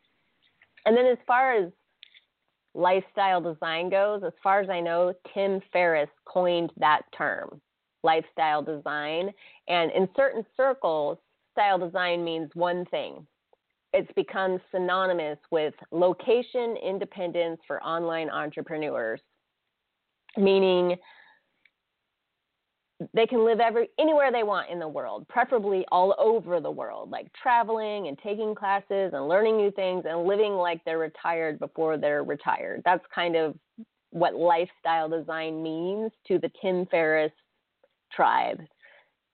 And 0.85 0.95
then 0.95 1.05
as 1.05 1.17
far 1.25 1.53
as 1.53 1.71
lifestyle 2.77 3.41
design 3.41 3.89
goes, 3.89 4.21
as 4.23 4.33
far 4.43 4.61
as 4.61 4.69
I 4.69 4.79
know, 4.79 5.13
Tim 5.33 5.59
Ferriss 5.73 6.09
coined 6.25 6.71
that 6.77 7.01
term, 7.17 7.59
lifestyle 8.03 8.61
design. 8.61 9.31
And 9.67 9.91
in 9.91 10.07
certain 10.15 10.45
circles, 10.55 11.17
style 11.51 11.79
design 11.79 12.23
means 12.23 12.51
one 12.53 12.85
thing. 12.85 13.25
It's 13.93 14.11
become 14.15 14.59
synonymous 14.71 15.39
with 15.49 15.73
location 15.91 16.77
independence 16.85 17.59
for 17.65 17.81
online 17.83 18.29
entrepreneurs, 18.29 19.21
meaning 20.37 20.97
they 23.13 23.27
can 23.27 23.45
live 23.45 23.59
every 23.59 23.89
anywhere 23.99 24.31
they 24.31 24.43
want 24.43 24.69
in 24.69 24.79
the 24.79 24.87
world, 24.87 25.27
preferably 25.27 25.85
all 25.91 26.15
over 26.17 26.59
the 26.59 26.71
world, 26.71 27.11
like 27.11 27.31
traveling 27.33 28.07
and 28.07 28.17
taking 28.23 28.55
classes 28.55 29.11
and 29.13 29.27
learning 29.27 29.57
new 29.57 29.71
things 29.71 30.05
and 30.07 30.25
living 30.25 30.53
like 30.53 30.83
they're 30.83 30.97
retired 30.97 31.59
before 31.59 31.97
they're 31.97 32.23
retired. 32.23 32.81
That's 32.85 33.05
kind 33.13 33.35
of 33.35 33.55
what 34.11 34.35
lifestyle 34.35 35.09
design 35.09 35.61
means 35.61 36.11
to 36.27 36.39
the 36.39 36.49
Tim 36.61 36.87
Ferriss 36.87 37.31
tribe, 38.11 38.61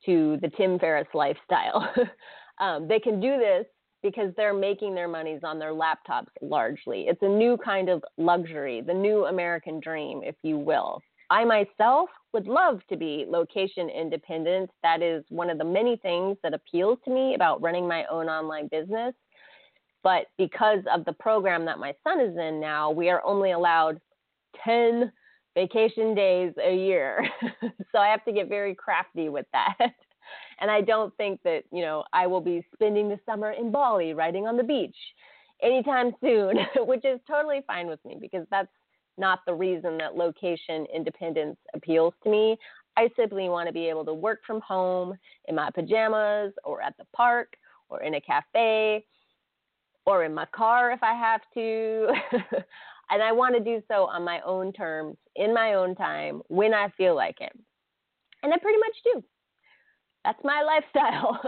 to 0.05 0.37
the 0.41 0.49
Tim 0.57 0.77
Ferriss 0.77 1.07
lifestyle. 1.13 1.93
um, 2.59 2.87
they 2.87 2.99
can 2.99 3.21
do 3.21 3.37
this 3.37 3.65
because 4.01 4.33
they're 4.35 4.53
making 4.53 4.93
their 4.93 5.07
monies 5.07 5.39
on 5.43 5.57
their 5.57 5.71
laptops 5.71 6.27
largely. 6.41 7.05
It's 7.07 7.21
a 7.21 7.27
new 7.27 7.57
kind 7.63 7.87
of 7.87 8.03
luxury, 8.17 8.81
the 8.81 8.93
new 8.93 9.25
American 9.25 9.79
dream, 9.79 10.21
if 10.23 10.35
you 10.43 10.57
will. 10.57 11.01
I 11.29 11.45
myself 11.45 12.09
would 12.33 12.47
love 12.47 12.81
to 12.89 12.97
be 12.97 13.25
location 13.27 13.89
independent. 13.89 14.69
That 14.81 15.01
is 15.01 15.23
one 15.29 15.49
of 15.49 15.57
the 15.57 15.63
many 15.63 15.97
things 15.97 16.37
that 16.43 16.53
appeals 16.53 16.97
to 17.05 17.11
me 17.11 17.35
about 17.35 17.61
running 17.61 17.87
my 17.87 18.05
own 18.05 18.27
online 18.27 18.67
business. 18.67 19.13
But 20.03 20.25
because 20.37 20.79
of 20.93 21.05
the 21.05 21.13
program 21.13 21.65
that 21.65 21.79
my 21.79 21.93
son 22.03 22.19
is 22.19 22.35
in 22.37 22.59
now, 22.59 22.91
we 22.91 23.09
are 23.09 23.23
only 23.23 23.51
allowed 23.51 24.01
10 24.65 25.11
vacation 25.55 26.15
days 26.15 26.53
a 26.63 26.75
year. 26.75 27.25
so 27.91 27.99
I 27.99 28.07
have 28.07 28.25
to 28.25 28.33
get 28.33 28.49
very 28.49 28.75
crafty 28.75 29.29
with 29.29 29.45
that. 29.53 29.77
and 30.59 30.69
I 30.69 30.81
don't 30.81 31.15
think 31.17 31.41
that, 31.43 31.63
you 31.71 31.81
know, 31.81 32.03
I 32.11 32.27
will 32.27 32.41
be 32.41 32.65
spending 32.73 33.07
the 33.07 33.19
summer 33.25 33.51
in 33.51 33.71
Bali 33.71 34.13
riding 34.13 34.47
on 34.47 34.57
the 34.57 34.63
beach 34.63 34.95
anytime 35.61 36.13
soon, 36.21 36.57
which 36.85 37.05
is 37.05 37.19
totally 37.27 37.61
fine 37.65 37.87
with 37.87 38.03
me 38.03 38.17
because 38.19 38.45
that's 38.51 38.71
not 39.17 39.39
the 39.45 39.53
reason 39.53 39.97
that 39.97 40.15
location 40.15 40.85
independence 40.93 41.57
appeals 41.73 42.13
to 42.23 42.29
me. 42.29 42.57
I 42.95 43.09
simply 43.15 43.49
want 43.49 43.67
to 43.67 43.73
be 43.73 43.89
able 43.89 44.05
to 44.05 44.13
work 44.13 44.41
from 44.45 44.61
home 44.61 45.15
in 45.47 45.55
my 45.55 45.69
pajamas 45.71 46.53
or 46.63 46.81
at 46.81 46.95
the 46.97 47.05
park 47.15 47.55
or 47.89 48.03
in 48.03 48.15
a 48.15 48.21
cafe 48.21 49.05
or 50.05 50.23
in 50.25 50.33
my 50.33 50.45
car 50.45 50.91
if 50.91 51.01
I 51.01 51.13
have 51.13 51.41
to. 51.53 52.07
and 53.09 53.21
I 53.21 53.31
want 53.31 53.55
to 53.55 53.63
do 53.63 53.81
so 53.87 54.05
on 54.05 54.23
my 54.23 54.41
own 54.41 54.73
terms, 54.73 55.17
in 55.35 55.53
my 55.53 55.73
own 55.73 55.95
time, 55.95 56.41
when 56.47 56.73
I 56.73 56.89
feel 56.97 57.15
like 57.15 57.37
it. 57.39 57.53
And 58.43 58.53
I 58.53 58.57
pretty 58.57 58.79
much 58.79 59.15
do. 59.15 59.23
that's 60.23 60.43
my 60.43 60.61
lifestyle. 60.93 61.39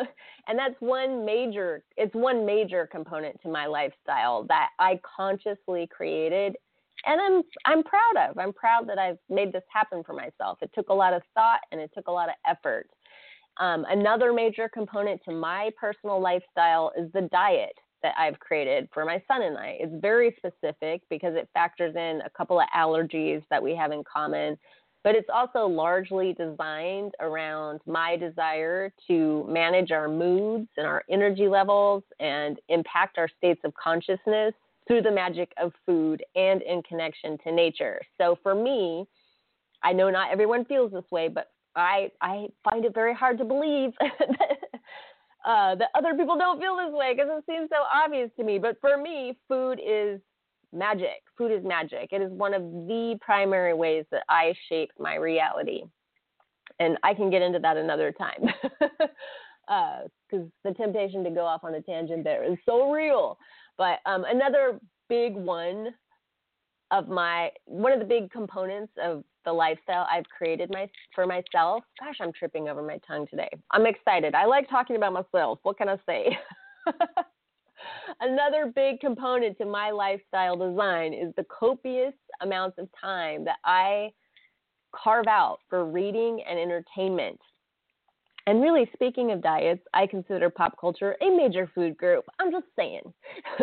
and 0.48 0.58
that's 0.58 0.76
one 0.80 1.26
major 1.26 1.84
it's 1.98 2.14
one 2.14 2.46
major 2.46 2.88
component 2.92 3.42
to 3.42 3.50
my 3.50 3.66
lifestyle 3.66 4.44
that 4.48 4.70
I 4.80 5.00
consciously 5.16 5.88
created 5.88 6.56
and 7.06 7.22
I'm 7.22 7.44
I'm 7.66 7.84
proud 7.84 8.30
of. 8.30 8.38
I'm 8.38 8.54
proud 8.54 8.88
that 8.90 8.98
I've 8.98 9.18
made 9.30 9.54
this 9.54 9.64
happen 9.72 10.04
for 10.04 10.14
myself. 10.14 10.58
It 10.62 10.72
took 10.74 10.90
a 10.90 10.94
lot 10.94 11.14
of 11.14 11.22
thought 11.34 11.62
and 11.72 11.80
it 11.80 11.92
took 11.94 12.08
a 12.08 12.12
lot 12.12 12.30
of 12.30 12.36
effort. 12.48 12.88
Um, 13.58 13.86
another 13.90 14.34
major 14.34 14.70
component 14.70 15.22
to 15.26 15.32
my 15.32 15.70
personal 15.80 16.20
lifestyle 16.20 16.92
is 16.98 17.10
the 17.14 17.22
diet 17.32 17.74
that 18.04 18.14
I've 18.18 18.40
created 18.40 18.90
for 18.94 19.06
my 19.06 19.22
son 19.28 19.42
and 19.42 19.58
I. 19.58 19.78
It's 19.80 19.94
very 20.02 20.36
specific 20.38 21.02
because 21.10 21.36
it 21.36 21.50
factors 21.54 21.96
in 21.96 22.22
a 22.26 22.30
couple 22.36 22.60
of 22.60 22.68
allergies 22.76 23.44
that 23.50 23.64
we 23.64 23.76
have 23.76 23.92
in 23.92 24.04
common, 24.04 24.58
but 25.04 25.16
it's 25.16 25.30
also 25.34 25.66
largely 25.68 26.34
designed 26.34 27.14
around 27.22 27.80
my 27.88 28.18
desire 28.18 28.92
to 29.08 29.46
manage 29.48 29.92
our 29.92 30.10
moods 30.10 30.68
and 30.78 30.86
our 30.86 31.04
energy 31.10 31.48
levels 31.48 32.04
and 32.20 32.60
impact 32.68 33.18
our 33.18 33.30
states 33.38 33.62
of 33.64 33.74
consciousness 33.82 34.54
through 34.88 35.02
the 35.02 35.12
magic 35.12 35.52
of 35.62 35.74
food 35.86 36.24
and 36.36 36.62
in 36.62 36.82
connection 36.84 37.38
to 37.44 37.52
nature. 37.52 38.02
So 38.20 38.38
for 38.44 38.54
me, 38.54 39.06
I 39.84 39.94
know 39.94 40.10
not 40.10 40.32
everyone 40.32 40.66
feels 40.66 40.92
this 40.92 41.10
way, 41.12 41.28
but 41.28 41.52
I 41.76 42.12
I 42.22 42.48
find 42.64 42.86
it 42.86 42.94
very 42.94 43.14
hard 43.14 43.38
to 43.40 43.46
believe 43.46 43.92
uh, 45.46 45.76
that 45.76 45.90
other 45.96 46.16
people 46.16 46.38
don't 46.38 46.60
feel 46.60 46.76
this 46.76 46.94
way 46.94 47.14
because 47.14 47.30
it 47.30 47.44
seems 47.48 47.70
so 47.70 47.84
obvious 47.94 48.30
to 48.38 48.44
me. 48.44 48.58
But 48.58 48.78
for 48.82 48.98
me, 48.98 49.38
food 49.48 49.80
is 49.86 50.20
magic. 50.74 51.24
Food 51.38 51.52
is 51.52 51.64
magic. 51.64 52.10
It 52.12 52.22
is 52.22 52.32
one 52.32 52.54
of 52.54 52.62
the 52.62 53.18
primary 53.22 53.74
ways 53.74 54.06
that 54.12 54.24
I 54.30 54.54
shape 54.70 54.92
my 55.00 55.16
reality, 55.16 55.84
and 56.80 56.98
I 57.04 57.14
can 57.14 57.30
get 57.30 57.42
into 57.42 57.60
that 57.60 57.78
another 57.78 58.12
time. 58.12 58.46
Because 58.80 59.10
uh, 60.32 60.40
the 60.64 60.74
temptation 60.74 61.24
to 61.24 61.30
go 61.30 61.46
off 61.46 61.64
on 61.64 61.76
a 61.76 61.82
tangent 61.82 62.24
there 62.24 62.44
is 62.44 62.58
so 62.66 62.92
real. 62.92 63.38
But 63.78 64.00
um, 64.06 64.26
another 64.28 64.80
big 65.10 65.36
one 65.36 65.90
of 66.92 67.08
my 67.08 67.50
one 67.66 67.92
of 67.92 68.00
the 68.00 68.06
big 68.06 68.32
components 68.32 68.94
of 69.02 69.24
the 69.44 69.52
lifestyle 69.52 70.08
I've 70.12 70.26
created 70.36 70.70
my 70.72 70.90
for 71.14 71.26
myself. 71.26 71.84
Gosh, 72.00 72.16
I'm 72.20 72.32
tripping 72.34 72.70
over 72.70 72.82
my 72.82 73.00
tongue 73.08 73.28
today. 73.28 73.50
I'm 73.72 73.86
excited. 73.86 74.36
I 74.36 74.46
like 74.46 74.70
talking 74.70 74.96
about 74.96 75.14
myself. 75.14 75.60
What 75.64 75.78
can 75.78 75.90
I 75.90 75.98
say? 76.06 76.38
Another 78.22 78.72
big 78.74 79.00
component 79.00 79.58
to 79.58 79.66
my 79.66 79.92
lifestyle 79.92 80.56
design 80.56 81.14
is 81.14 81.34
the 81.36 81.46
copious 81.46 82.14
amounts 82.42 82.78
of 82.78 82.88
time 83.00 83.46
that 83.46 83.58
I 83.64 84.12
carve 84.96 85.28
out 85.28 85.60
for 85.70 85.86
reading 85.86 86.42
and 86.48 86.58
entertainment. 86.60 87.40
And 88.48 88.62
really, 88.62 88.88
speaking 88.94 89.32
of 89.32 89.42
diets, 89.42 89.82
I 89.94 90.06
consider 90.06 90.52
pop 90.52 90.80
culture 90.80 91.16
a 91.20 91.36
major 91.36 91.70
food 91.74 91.98
group. 91.98 92.26
I'm 92.40 92.52
just 92.52 92.68
saying. 92.76 93.02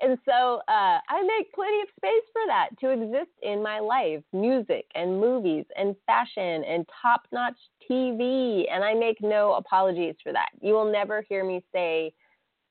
and 0.00 0.18
so 0.24 0.60
uh, 0.68 0.98
I 1.06 1.22
make 1.38 1.52
plenty 1.52 1.82
of 1.82 1.88
space 1.96 2.26
for 2.32 2.42
that 2.46 2.70
to 2.80 2.90
exist 2.90 3.32
in 3.42 3.62
my 3.62 3.78
life 3.78 4.22
music 4.32 4.86
and 4.94 5.20
movies 5.20 5.66
and 5.76 5.94
fashion 6.06 6.64
and 6.64 6.86
top 7.02 7.22
notch 7.30 7.58
TV. 7.90 8.64
And 8.72 8.82
I 8.82 8.94
make 8.94 9.20
no 9.20 9.52
apologies 9.52 10.14
for 10.22 10.32
that. 10.32 10.48
You 10.62 10.72
will 10.72 10.90
never 10.90 11.24
hear 11.28 11.44
me 11.44 11.62
say 11.70 12.14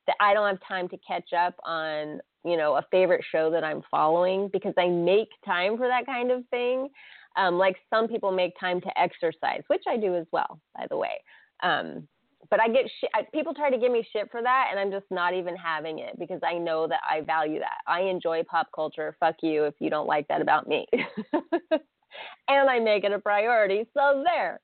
that 0.07 0.15
I 0.19 0.33
don't 0.33 0.47
have 0.47 0.67
time 0.67 0.89
to 0.89 0.97
catch 1.07 1.31
up 1.31 1.53
on, 1.63 2.21
you 2.43 2.57
know, 2.57 2.75
a 2.77 2.85
favorite 2.89 3.23
show 3.31 3.51
that 3.51 3.63
I'm 3.63 3.83
following 3.91 4.49
because 4.51 4.73
I 4.79 4.87
make 4.87 5.29
time 5.45 5.77
for 5.77 5.87
that 5.87 6.07
kind 6.07 6.31
of 6.31 6.43
thing. 6.49 6.89
Um, 7.37 7.59
like 7.59 7.77
some 7.89 8.07
people 8.07 8.31
make 8.31 8.59
time 8.59 8.81
to 8.81 8.99
exercise, 8.99 9.61
which 9.67 9.83
I 9.87 9.95
do 9.95 10.15
as 10.15 10.25
well, 10.31 10.59
by 10.75 10.87
the 10.89 10.97
way. 10.97 11.21
Um, 11.61 12.07
but 12.49 12.59
I 12.59 12.67
get 12.67 12.85
sh- 12.87 13.09
I, 13.13 13.23
people 13.33 13.53
try 13.53 13.69
to 13.69 13.77
give 13.77 13.91
me 13.91 14.05
shit 14.11 14.29
for 14.29 14.41
that, 14.41 14.67
and 14.69 14.79
I'm 14.79 14.91
just 14.91 15.09
not 15.09 15.33
even 15.33 15.55
having 15.55 15.99
it 15.99 16.19
because 16.19 16.41
I 16.43 16.57
know 16.57 16.87
that 16.87 16.99
I 17.09 17.21
value 17.21 17.59
that. 17.59 17.77
I 17.87 18.01
enjoy 18.01 18.43
pop 18.43 18.67
culture. 18.75 19.15
Fuck 19.19 19.37
you 19.41 19.63
if 19.63 19.75
you 19.79 19.89
don't 19.89 20.07
like 20.07 20.27
that 20.27 20.41
about 20.41 20.67
me. 20.67 20.85
and 22.49 22.69
I 22.69 22.79
make 22.79 23.03
it 23.03 23.13
a 23.13 23.19
priority. 23.19 23.87
So 23.93 24.23
there. 24.25 24.59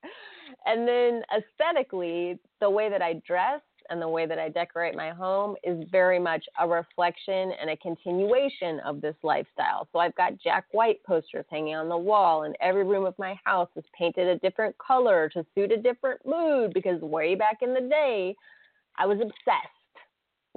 And 0.66 0.88
then 0.88 1.24
aesthetically, 1.36 2.40
the 2.60 2.70
way 2.70 2.90
that 2.90 3.02
I 3.02 3.22
dress 3.26 3.62
and 3.90 4.02
the 4.02 4.08
way 4.08 4.26
that 4.26 4.40
I 4.40 4.50
decorate 4.50 4.96
my 4.96 5.12
home 5.12 5.56
is 5.64 5.84
very 5.92 6.20
much 6.20 6.46
a 6.60 6.68
reflection 6.68 7.52
and 7.60 7.70
a 7.70 7.78
continuation 7.78 8.80
of 8.82 9.02
this 9.02 9.16
lifestyle. 9.24 9.88
So 9.92 10.00
I've 10.00 10.16
got 10.16 10.40
Jack 10.40 10.66
White 10.72 11.04
posters 11.04 11.46
hanging 11.50 11.76
on 11.76 11.90
the 11.90 11.98
wall, 11.98 12.44
and 12.44 12.56
every 12.62 12.84
room 12.84 13.06
of 13.06 13.18
my 13.18 13.40
house 13.44 13.70
is 13.76 13.86
painted 13.98 14.28
a 14.28 14.40
different 14.40 14.78
color 14.78 15.30
to 15.30 15.46
suit 15.56 15.72
a 15.72 15.78
different 15.78 16.26
mood 16.26 16.74
because 16.74 17.02
way 17.02 17.36
back 17.36 17.58
in 17.62 17.74
the 17.74 17.82
day, 17.82 18.36
I 18.98 19.06
was 19.06 19.20
obsessed 19.20 19.78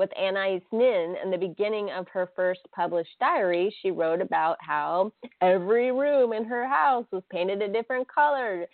with 0.00 0.10
Anais 0.16 0.62
Nin 0.72 1.14
in 1.22 1.30
the 1.30 1.36
beginning 1.36 1.90
of 1.90 2.08
her 2.08 2.30
first 2.34 2.60
published 2.74 3.10
diary, 3.20 3.74
she 3.82 3.90
wrote 3.90 4.22
about 4.22 4.56
how 4.60 5.12
every 5.42 5.92
room 5.92 6.32
in 6.32 6.42
her 6.44 6.66
house 6.66 7.04
was 7.12 7.22
painted 7.30 7.60
a 7.60 7.68
different 7.68 8.08
color 8.08 8.64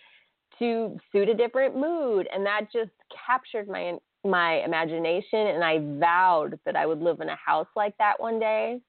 to 0.57 0.97
suit 1.11 1.27
a 1.27 1.33
different 1.33 1.75
mood. 1.75 2.29
And 2.33 2.45
that 2.45 2.71
just 2.71 2.91
captured 3.25 3.67
my 3.67 3.97
my 4.27 4.63
imagination 4.63 5.39
and 5.47 5.63
I 5.63 5.79
vowed 5.99 6.59
that 6.65 6.75
I 6.75 6.85
would 6.85 7.01
live 7.01 7.21
in 7.21 7.29
a 7.29 7.35
house 7.35 7.67
like 7.75 7.97
that 7.97 8.19
one 8.19 8.39
day. 8.39 8.79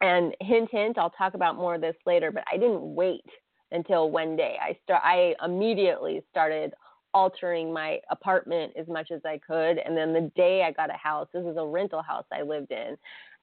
And 0.00 0.34
hint 0.40 0.70
hint, 0.70 0.98
I'll 0.98 1.10
talk 1.10 1.34
about 1.34 1.56
more 1.56 1.76
of 1.76 1.80
this 1.80 1.96
later, 2.04 2.30
but 2.32 2.44
I 2.52 2.56
didn't 2.56 2.94
wait 2.94 3.24
until 3.70 4.10
one 4.10 4.36
day. 4.36 4.56
I 4.60 4.76
start 4.84 5.02
I 5.04 5.34
immediately 5.44 6.22
started 6.30 6.74
altering 7.14 7.72
my 7.72 8.00
apartment 8.10 8.72
as 8.76 8.88
much 8.88 9.10
as 9.12 9.20
I 9.24 9.38
could. 9.38 9.78
And 9.78 9.96
then 9.96 10.12
the 10.12 10.32
day 10.34 10.64
I 10.66 10.72
got 10.72 10.90
a 10.90 10.98
house, 10.98 11.28
this 11.32 11.44
is 11.44 11.56
a 11.56 11.64
rental 11.64 12.02
house 12.02 12.24
I 12.32 12.42
lived 12.42 12.72
in. 12.72 12.96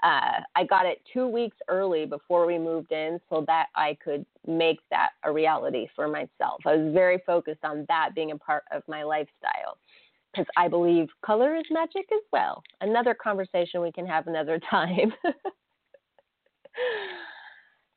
Uh, 0.03 0.41
I 0.55 0.63
got 0.65 0.85
it 0.85 1.01
two 1.13 1.27
weeks 1.27 1.55
early 1.67 2.05
before 2.05 2.45
we 2.45 2.57
moved 2.57 2.91
in 2.91 3.19
so 3.29 3.43
that 3.47 3.67
I 3.75 3.97
could 4.03 4.25
make 4.45 4.79
that 4.89 5.11
a 5.23 5.31
reality 5.31 5.87
for 5.95 6.07
myself. 6.07 6.61
I 6.65 6.75
was 6.75 6.93
very 6.93 7.19
focused 7.25 7.63
on 7.63 7.85
that 7.87 8.09
being 8.13 8.31
a 8.31 8.37
part 8.37 8.63
of 8.71 8.83
my 8.87 9.03
lifestyle 9.03 9.77
because 10.31 10.47
I 10.57 10.67
believe 10.67 11.07
color 11.25 11.55
is 11.55 11.63
magic 11.69 12.07
as 12.13 12.21
well. 12.31 12.63
Another 12.81 13.13
conversation 13.13 13.81
we 13.81 13.91
can 13.91 14.05
have 14.05 14.27
another 14.27 14.59
time. 14.69 15.11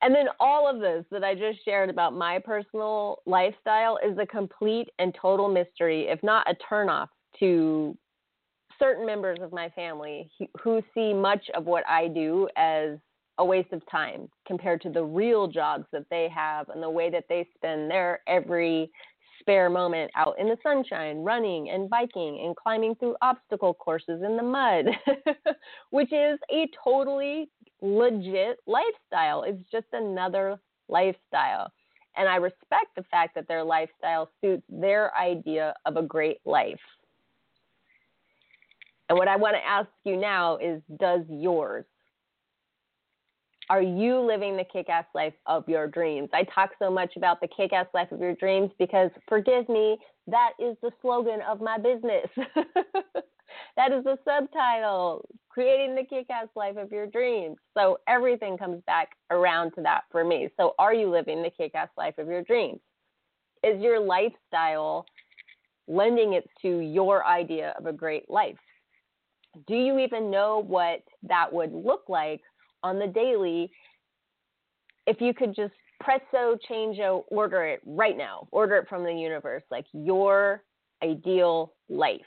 and 0.01 0.13
then 0.13 0.27
all 0.39 0.69
of 0.69 0.79
this 0.79 1.05
that 1.11 1.23
I 1.23 1.33
just 1.33 1.63
shared 1.63 1.89
about 1.89 2.13
my 2.13 2.39
personal 2.39 3.19
lifestyle 3.25 3.97
is 4.05 4.17
a 4.17 4.25
complete 4.25 4.89
and 4.99 5.15
total 5.19 5.47
mystery, 5.47 6.07
if 6.09 6.21
not 6.23 6.49
a 6.49 6.55
turnoff 6.71 7.07
to 7.39 7.97
certain 8.79 9.05
members 9.05 9.39
of 9.41 9.51
my 9.51 9.69
family 9.69 10.29
who 10.61 10.81
see 10.93 11.13
much 11.13 11.49
of 11.55 11.65
what 11.65 11.87
I 11.87 12.07
do 12.09 12.47
as 12.57 12.97
a 13.37 13.45
waste 13.45 13.73
of 13.73 13.81
time 13.89 14.29
compared 14.47 14.81
to 14.81 14.89
the 14.89 15.03
real 15.03 15.47
jobs 15.47 15.85
that 15.91 16.05
they 16.09 16.29
have 16.33 16.69
and 16.69 16.81
the 16.81 16.89
way 16.89 17.09
that 17.09 17.25
they 17.27 17.47
spend 17.55 17.89
their 17.91 18.21
every 18.27 18.89
spare 19.45 19.69
moment 19.69 20.09
out 20.15 20.35
in 20.39 20.47
the 20.47 20.57
sunshine, 20.63 21.17
running 21.17 21.69
and 21.69 21.87
biking 21.87 22.41
and 22.43 22.55
climbing 22.55 22.95
through 22.95 23.15
obstacle 23.21 23.75
courses 23.75 24.23
in 24.25 24.35
the 24.35 24.43
mud, 24.43 24.85
which 25.91 26.11
is 26.11 26.39
a 26.51 26.67
totally 26.83 27.49
legit 27.81 28.57
lifestyle. 28.65 29.43
It's 29.43 29.61
just 29.71 29.85
another 29.93 30.57
lifestyle. 30.89 31.71
And 32.17 32.27
I 32.27 32.37
respect 32.37 32.95
the 32.95 33.03
fact 33.11 33.35
that 33.35 33.47
their 33.47 33.63
lifestyle 33.63 34.31
suits 34.41 34.63
their 34.67 35.15
idea 35.15 35.75
of 35.85 35.97
a 35.97 36.01
great 36.01 36.39
life. 36.45 36.79
And 39.09 39.17
what 39.19 39.27
I 39.27 39.35
want 39.35 39.55
to 39.55 39.67
ask 39.67 39.89
you 40.05 40.17
now 40.17 40.57
is 40.57 40.81
does 40.97 41.21
yours? 41.29 41.85
Are 43.69 43.81
you 43.81 44.19
living 44.19 44.55
the 44.57 44.63
kick 44.63 44.89
ass 44.89 45.05
life 45.13 45.33
of 45.45 45.67
your 45.67 45.87
dreams? 45.87 46.29
I 46.33 46.43
talk 46.43 46.71
so 46.79 46.91
much 46.91 47.15
about 47.15 47.41
the 47.41 47.47
kick 47.47 47.73
ass 47.73 47.87
life 47.93 48.11
of 48.11 48.19
your 48.19 48.35
dreams 48.35 48.71
because, 48.77 49.09
forgive 49.27 49.67
me, 49.69 49.97
that 50.27 50.51
is 50.59 50.75
the 50.81 50.91
slogan 51.01 51.39
of 51.47 51.61
my 51.61 51.77
business. 51.77 52.27
that 53.75 53.91
is 53.91 54.03
the 54.03 54.17
subtitle 54.23 55.27
creating 55.49 55.95
the 55.95 56.03
kick 56.03 56.27
ass 56.29 56.47
life 56.55 56.77
of 56.77 56.91
your 56.91 57.07
dreams. 57.07 57.57
So 57.75 57.97
everything 58.07 58.57
comes 58.57 58.83
back 58.85 59.09
around 59.31 59.71
to 59.75 59.81
that 59.81 60.03
for 60.11 60.23
me. 60.23 60.49
So, 60.57 60.75
are 60.77 60.93
you 60.93 61.09
living 61.09 61.41
the 61.41 61.49
kick 61.49 61.73
ass 61.75 61.89
life 61.97 62.17
of 62.17 62.27
your 62.27 62.43
dreams? 62.43 62.79
Is 63.63 63.81
your 63.81 63.99
lifestyle 63.99 65.05
lending 65.87 66.33
it 66.33 66.47
to 66.61 66.79
your 66.79 67.25
idea 67.25 67.73
of 67.79 67.85
a 67.85 67.93
great 67.93 68.29
life? 68.29 68.57
Do 69.67 69.75
you 69.75 69.97
even 69.99 70.29
know 70.29 70.61
what 70.67 71.01
that 71.23 71.51
would 71.51 71.71
look 71.71 72.03
like 72.09 72.41
on 72.85 72.99
the 72.99 73.07
daily, 73.07 73.71
if 75.07 75.19
you 75.19 75.33
could 75.33 75.55
just 75.55 75.73
presso 76.03 76.55
change 76.69 76.99
order 77.29 77.65
it 77.65 77.81
right 77.83 78.15
now, 78.15 78.47
order 78.51 78.75
it 78.77 78.87
from 78.87 79.03
the 79.03 79.11
universe, 79.11 79.63
like 79.71 79.85
your 79.91 80.61
ideal 81.03 81.73
life. 81.89 82.21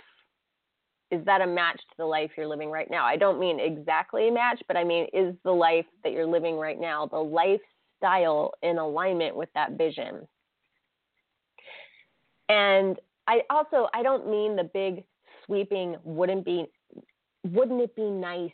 Is 1.13 1.25
that 1.27 1.41
a 1.41 1.47
match 1.47 1.77
to 1.77 1.97
the 1.97 2.05
life 2.05 2.33
you're 2.37 2.49
living 2.49 2.71
right 2.71 2.91
now? 2.91 3.05
I 3.05 3.17
don't 3.17 3.39
mean 3.39 3.61
exactly 3.61 4.29
a 4.29 4.33
match, 4.33 4.61
but 4.67 4.77
I 4.77 4.83
mean, 4.83 5.07
is 5.13 5.35
the 5.45 5.53
life 5.53 5.87
that 6.03 6.13
you're 6.13 6.27
living 6.27 6.57
right 6.57 6.79
now 6.79 7.07
the 7.07 7.19
lifestyle 7.19 8.53
in 8.63 8.79
alignment 8.79 9.37
with 9.37 9.49
that 9.55 9.79
vision? 9.79 10.27
And 12.49 12.99
I 13.29 13.43
also 13.49 13.89
I 13.95 14.03
don't 14.03 14.29
mean 14.29 14.57
the 14.57 14.69
big 14.75 15.05
sweeping 15.47 15.97
wouldn't 16.03 16.45
be 16.45 16.67
wouldn't 17.45 17.81
it 17.81 17.95
be 17.95 18.11
nice 18.11 18.51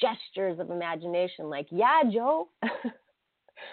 gestures 0.00 0.58
of 0.58 0.70
imagination 0.70 1.48
like 1.48 1.66
yeah 1.70 2.02
Joe 2.10 2.48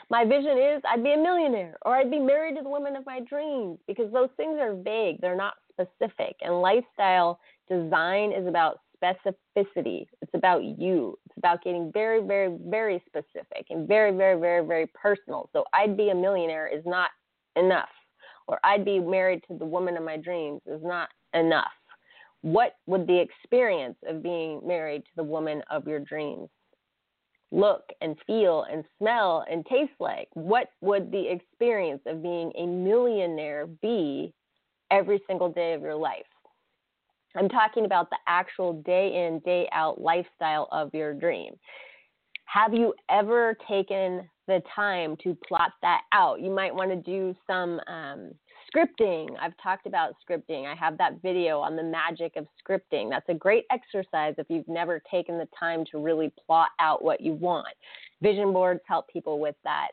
my 0.10 0.26
vision 0.26 0.58
is 0.58 0.82
I'd 0.90 1.04
be 1.04 1.14
a 1.14 1.18
millionaire 1.18 1.78
or 1.86 1.96
I'd 1.96 2.12
be 2.12 2.20
married 2.20 2.56
to 2.56 2.64
the 2.64 2.70
woman 2.70 2.96
of 2.96 3.06
my 3.06 3.20
dreams 3.22 3.80
because 3.88 4.12
those 4.12 4.30
things 4.38 4.58
are 4.60 4.76
vague. 4.76 5.20
They're 5.22 5.36
not 5.36 5.56
specific. 5.72 6.36
And 6.42 6.62
lifestyle 6.62 7.40
design 7.70 8.32
is 8.32 8.48
about 8.48 8.80
specificity. 9.02 10.06
It's 10.22 10.34
about 10.34 10.64
you. 10.64 11.18
It's 11.26 11.38
about 11.38 11.64
getting 11.64 11.92
very 11.92 12.26
very 12.26 12.58
very 12.68 13.04
specific 13.08 13.68
and 13.70 13.88
very 13.88 14.12
very 14.12 14.40
very 14.40 14.66
very 14.66 14.88
personal. 14.88 15.50
So 15.54 15.66
I'd 15.74 15.98
be 15.98 16.10
a 16.10 16.16
millionaire 16.16 16.68
is 16.68 16.84
not 16.86 17.10
enough 17.56 17.90
or 18.48 18.60
I'd 18.64 18.86
be 18.86 19.00
married 19.00 19.42
to 19.48 19.58
the 19.58 19.66
woman 19.66 19.98
of 19.98 20.04
my 20.04 20.18
dreams 20.18 20.62
is 20.66 20.82
not 20.84 21.10
enough. 21.34 21.72
What 22.44 22.76
would 22.86 23.08
the 23.08 23.20
experience 23.20 23.96
of 24.06 24.22
being 24.22 24.62
married 24.66 25.04
to 25.06 25.12
the 25.16 25.24
woman 25.24 25.64
of 25.72 25.88
your 25.88 26.00
dreams 26.00 26.50
look 27.52 27.84
and 28.02 28.18
feel 28.28 28.66
and 28.70 28.84
smell 28.98 29.46
and 29.50 29.66
taste 29.66 29.94
like? 30.00 30.28
What 30.34 30.68
would 30.82 31.12
the 31.12 31.32
experience 31.32 32.02
of 32.06 32.22
being 32.22 32.52
a 32.58 32.66
millionaire 32.66 33.66
be 33.66 34.34
every 34.92 35.22
single 35.26 35.52
day 35.52 35.74
of 35.74 35.82
your 35.82 35.96
life? 35.96 36.26
I'm 37.36 37.50
talking 37.50 37.86
about 37.86 38.10
the 38.10 38.20
actual 38.28 38.74
day 38.84 39.26
in, 39.26 39.40
day 39.40 39.68
out 39.72 40.00
lifestyle 40.00 40.68
of 40.72 40.94
your 40.94 41.14
dream. 41.14 41.54
Have 42.46 42.74
you 42.74 42.94
ever 43.10 43.58
taken 43.68 44.30
the 44.48 44.62
time 44.76 45.16
to 45.24 45.38
plot 45.48 45.72
that 45.82 46.02
out. 46.12 46.42
You 46.42 46.52
might 46.52 46.74
want 46.74 46.92
to 46.92 46.98
do 46.98 47.36
some 47.48 47.80
um, 47.88 48.32
scripting. 48.74 49.30
I've 49.42 49.56
talked 49.62 49.86
about 49.86 50.16
scripting. 50.28 50.66
I 50.66 50.76
have 50.76 50.98
that 50.98 51.22
video 51.22 51.60
on 51.60 51.76
the 51.76 51.84
magic 51.84 52.34
of 52.36 52.48
scripting. 52.62 53.10
That's 53.10 53.28
a 53.30 53.34
great 53.34 53.66
exercise 53.72 54.36
if 54.38 54.48
you've 54.50 54.68
never 54.68 55.02
taken 55.10 55.38
the 55.38 55.48
time 55.58 55.86
to 55.92 56.00
really 56.00 56.32
plot 56.46 56.70
out 56.80 57.04
what 57.04 57.22
you 57.22 57.34
want. 57.34 57.76
Vision 58.22 58.54
boards 58.54 58.82
help 58.88 59.08
people 59.08 59.40
with 59.40 59.56
that. 59.64 59.90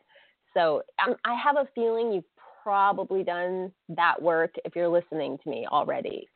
So 0.53 0.81
um, 1.05 1.15
I 1.25 1.35
have 1.35 1.57
a 1.57 1.67
feeling 1.73 2.11
you've 2.11 2.23
probably 2.63 3.23
done 3.23 3.71
that 3.89 4.21
work 4.21 4.53
if 4.65 4.75
you're 4.75 4.89
listening 4.89 5.37
to 5.43 5.49
me 5.49 5.67
already. 5.71 6.27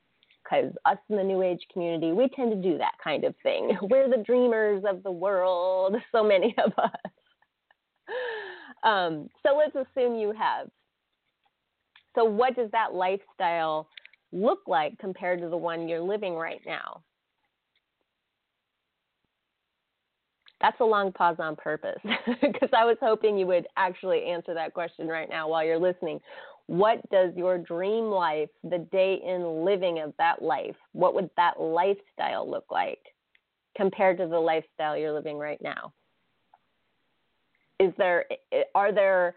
Because 0.44 0.72
us 0.86 0.98
in 1.10 1.18
the 1.18 1.24
New 1.24 1.42
Age 1.42 1.62
community, 1.74 2.12
we 2.12 2.30
tend 2.30 2.52
to 2.52 2.70
do 2.70 2.78
that 2.78 2.94
kind 3.04 3.24
of 3.24 3.34
thing. 3.42 3.78
We're 3.82 4.10
the 4.10 4.24
dreamers 4.24 4.84
of 4.88 5.02
the 5.04 5.12
world, 5.12 5.96
so 6.12 6.24
many 6.24 6.56
of 6.64 6.72
us. 6.78 7.12
um, 8.84 9.28
so 9.44 9.58
let's 9.58 9.76
assume 9.76 10.16
you 10.16 10.34
have. 10.38 10.70
So, 12.16 12.24
what 12.24 12.56
does 12.56 12.72
that 12.72 12.94
lifestyle 12.94 13.88
look 14.32 14.60
like 14.68 14.98
compared 14.98 15.40
to 15.42 15.50
the 15.50 15.58
one 15.58 15.88
you're 15.88 16.02
living 16.02 16.36
right 16.36 16.62
now? 16.66 17.02
That's 20.62 20.80
a 20.80 20.86
long 20.86 21.12
pause 21.12 21.36
on 21.40 21.56
purpose 21.58 22.00
because 22.42 22.70
I 22.76 22.86
was 22.86 22.98
hoping 23.02 23.38
you 23.38 23.46
would 23.48 23.68
actually 23.78 24.26
answer 24.26 24.54
that 24.54 24.74
question 24.74 25.08
right 25.08 25.30
now 25.30 25.50
while 25.50 25.64
you're 25.64 25.80
listening. 25.80 26.20
What 26.68 27.08
does 27.12 27.32
your 27.36 27.60
dream 27.60 28.06
life, 28.06 28.50
the 28.64 28.88
day 28.92 29.20
in 29.24 29.64
living 29.64 30.00
of 30.00 30.14
that 30.18 30.42
life, 30.42 30.76
what 30.94 31.14
would 31.14 31.30
that 31.38 31.60
lifestyle 31.60 32.50
look 32.50 32.66
like 32.72 33.00
compared 33.78 34.18
to 34.18 34.28
the 34.28 34.40
lifestyle 34.40 34.98
you're 34.98 35.14
living 35.14 35.38
right 35.38 35.62
now? 35.62 35.94
is 37.80 37.94
there 37.98 38.26
are 38.74 38.92
there 38.92 39.36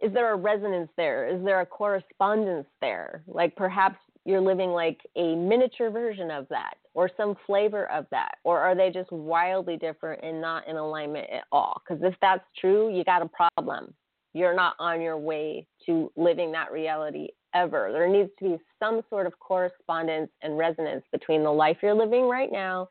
is 0.00 0.12
there 0.12 0.32
a 0.32 0.36
resonance 0.36 0.90
there? 0.96 1.28
Is 1.28 1.44
there 1.44 1.60
a 1.60 1.66
correspondence 1.66 2.66
there? 2.80 3.22
Like 3.26 3.56
perhaps 3.56 3.96
you're 4.24 4.40
living 4.40 4.70
like 4.70 5.00
a 5.16 5.34
miniature 5.34 5.90
version 5.90 6.30
of 6.30 6.46
that 6.50 6.74
or 6.94 7.10
some 7.16 7.36
flavor 7.46 7.90
of 7.90 8.06
that 8.10 8.36
or 8.44 8.60
are 8.60 8.74
they 8.74 8.90
just 8.90 9.10
wildly 9.10 9.76
different 9.76 10.22
and 10.22 10.40
not 10.40 10.68
in 10.68 10.76
alignment 10.76 11.28
at 11.30 11.44
all? 11.50 11.82
Because 11.86 12.02
if 12.04 12.14
that's 12.20 12.44
true 12.60 12.94
you 12.94 13.04
got 13.04 13.22
a 13.22 13.28
problem. 13.28 13.92
You're 14.34 14.54
not 14.54 14.74
on 14.78 15.00
your 15.00 15.16
way 15.16 15.66
to 15.86 16.12
living 16.14 16.52
that 16.52 16.70
reality 16.70 17.28
ever. 17.54 17.90
There 17.90 18.08
needs 18.08 18.30
to 18.38 18.44
be 18.44 18.58
some 18.78 19.00
sort 19.08 19.26
of 19.26 19.38
correspondence 19.40 20.30
and 20.42 20.58
resonance 20.58 21.04
between 21.10 21.42
the 21.42 21.50
life 21.50 21.78
you're 21.82 21.94
living 21.94 22.28
right 22.28 22.52
now 22.52 22.88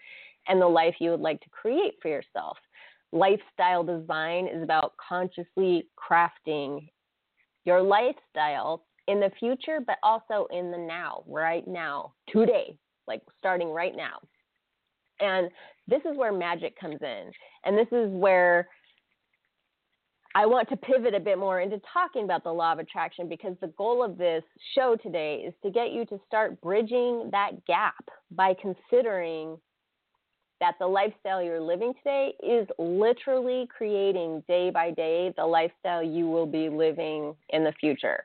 and 0.47 0.59
the 0.59 0.67
life 0.67 0.95
you 0.99 1.11
would 1.11 1.19
like 1.19 1.39
to 1.41 1.49
create 1.49 1.95
for 2.01 2.07
yourself. 2.09 2.57
Lifestyle 3.13 3.83
design 3.83 4.47
is 4.47 4.63
about 4.63 4.93
consciously 4.97 5.87
crafting 5.97 6.89
your 7.67 7.81
lifestyle 7.81 8.85
in 9.07 9.19
the 9.19 9.29
future, 9.39 9.79
but 9.85 9.97
also 10.01 10.47
in 10.51 10.71
the 10.71 10.77
now, 10.77 11.23
right 11.27 11.67
now, 11.67 12.13
today, 12.29 12.77
like 13.07 13.21
starting 13.37 13.69
right 13.69 13.95
now. 13.95 14.19
And 15.19 15.49
this 15.87 16.01
is 16.09 16.17
where 16.17 16.31
magic 16.31 16.79
comes 16.79 16.97
in. 17.01 17.31
And 17.65 17.77
this 17.77 17.87
is 17.91 18.09
where 18.11 18.67
I 20.33 20.45
want 20.45 20.69
to 20.69 20.77
pivot 20.77 21.13
a 21.13 21.19
bit 21.19 21.37
more 21.37 21.59
into 21.59 21.81
talking 21.91 22.23
about 22.23 22.43
the 22.43 22.53
law 22.53 22.71
of 22.71 22.79
attraction 22.79 23.27
because 23.27 23.55
the 23.59 23.73
goal 23.77 24.03
of 24.03 24.17
this 24.17 24.43
show 24.75 24.95
today 25.01 25.43
is 25.45 25.53
to 25.63 25.71
get 25.71 25.91
you 25.91 26.05
to 26.05 26.19
start 26.25 26.61
bridging 26.61 27.29
that 27.31 27.51
gap 27.65 27.95
by 28.31 28.53
considering 28.61 29.57
that 30.59 30.75
the 30.79 30.87
lifestyle 30.87 31.41
you're 31.41 31.61
living 31.61 31.93
today 31.95 32.33
is 32.43 32.67
literally 32.79 33.67
creating 33.75 34.43
day 34.47 34.69
by 34.69 34.91
day 34.91 35.33
the 35.37 35.45
lifestyle 35.45 36.03
you 36.03 36.27
will 36.27 36.45
be 36.47 36.69
living 36.69 37.35
in 37.49 37.63
the 37.63 37.73
future. 37.79 38.23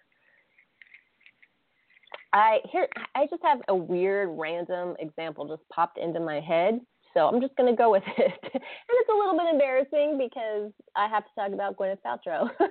I 2.33 2.61
here 2.71 2.89
I 3.15 3.27
just 3.27 3.43
have 3.43 3.59
a 3.69 3.75
weird 3.75 4.31
random 4.33 4.97
example 4.99 5.47
just 5.47 5.69
popped 5.69 5.99
into 5.99 6.21
my 6.21 6.41
head. 6.41 6.81
So 7.15 7.29
I'm 7.29 7.41
just 7.43 7.55
going 7.57 7.71
to 7.71 7.77
go 7.77 7.91
with 7.91 8.03
it. 8.19 8.41
and 8.43 8.63
it's 8.89 9.09
a 9.11 9.15
little 9.15 9.37
bit 9.37 9.47
embarrassing 9.53 10.19
because 10.19 10.73
I 10.97 11.09
have 11.09 11.25
to 11.25 11.31
talk 11.37 11.53
about 11.53 11.77
Gwyneth 11.77 11.99
Paltrow. 12.05 12.49
uh, 12.59 12.67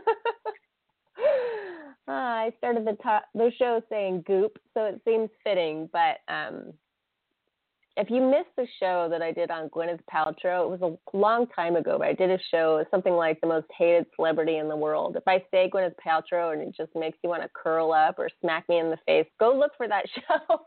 I 2.08 2.52
started 2.58 2.86
the, 2.86 2.93
to- 3.04 3.21
the 3.36 3.52
show 3.60 3.82
saying 3.89 4.24
goop, 4.26 4.58
so 4.74 4.86
it 4.86 5.00
seems 5.06 5.30
fitting, 5.43 5.89
but 5.93 6.17
um, 6.28 6.74
if 7.97 8.10
you 8.10 8.21
missed 8.21 8.56
the 8.56 8.67
show 8.80 9.08
that 9.10 9.21
I 9.21 9.32
did 9.32 9.51
on 9.51 9.69
Gwyneth 9.69 9.99
Paltrow, 10.12 10.63
it 10.63 10.80
was 10.80 10.82
a 10.82 11.17
long 11.17 11.47
time 11.47 11.75
ago, 11.75 11.97
but 11.97 12.08
I 12.08 12.13
did 12.13 12.30
a 12.30 12.39
show, 12.49 12.84
something 12.89 13.13
like 13.13 13.41
the 13.41 13.47
most 13.47 13.67
hated 13.77 14.06
celebrity 14.15 14.58
in 14.58 14.69
the 14.69 14.75
world. 14.75 15.17
If 15.17 15.27
I 15.27 15.43
say 15.51 15.69
Gwyneth 15.69 15.95
Paltrow 16.06 16.54
and 16.54 16.62
it 16.62 16.75
just 16.75 16.95
makes 16.95 17.17
you 17.21 17.30
want 17.30 17.43
to 17.43 17.49
curl 17.54 17.91
up 17.91 18.17
or 18.17 18.30
smack 18.39 18.67
me 18.69 18.80
in 18.80 18.89
the 18.89 18.97
face, 19.06 19.27
go 19.39 19.54
look 19.54 19.71
for 19.75 19.89
that 19.89 20.06
show. 20.15 20.60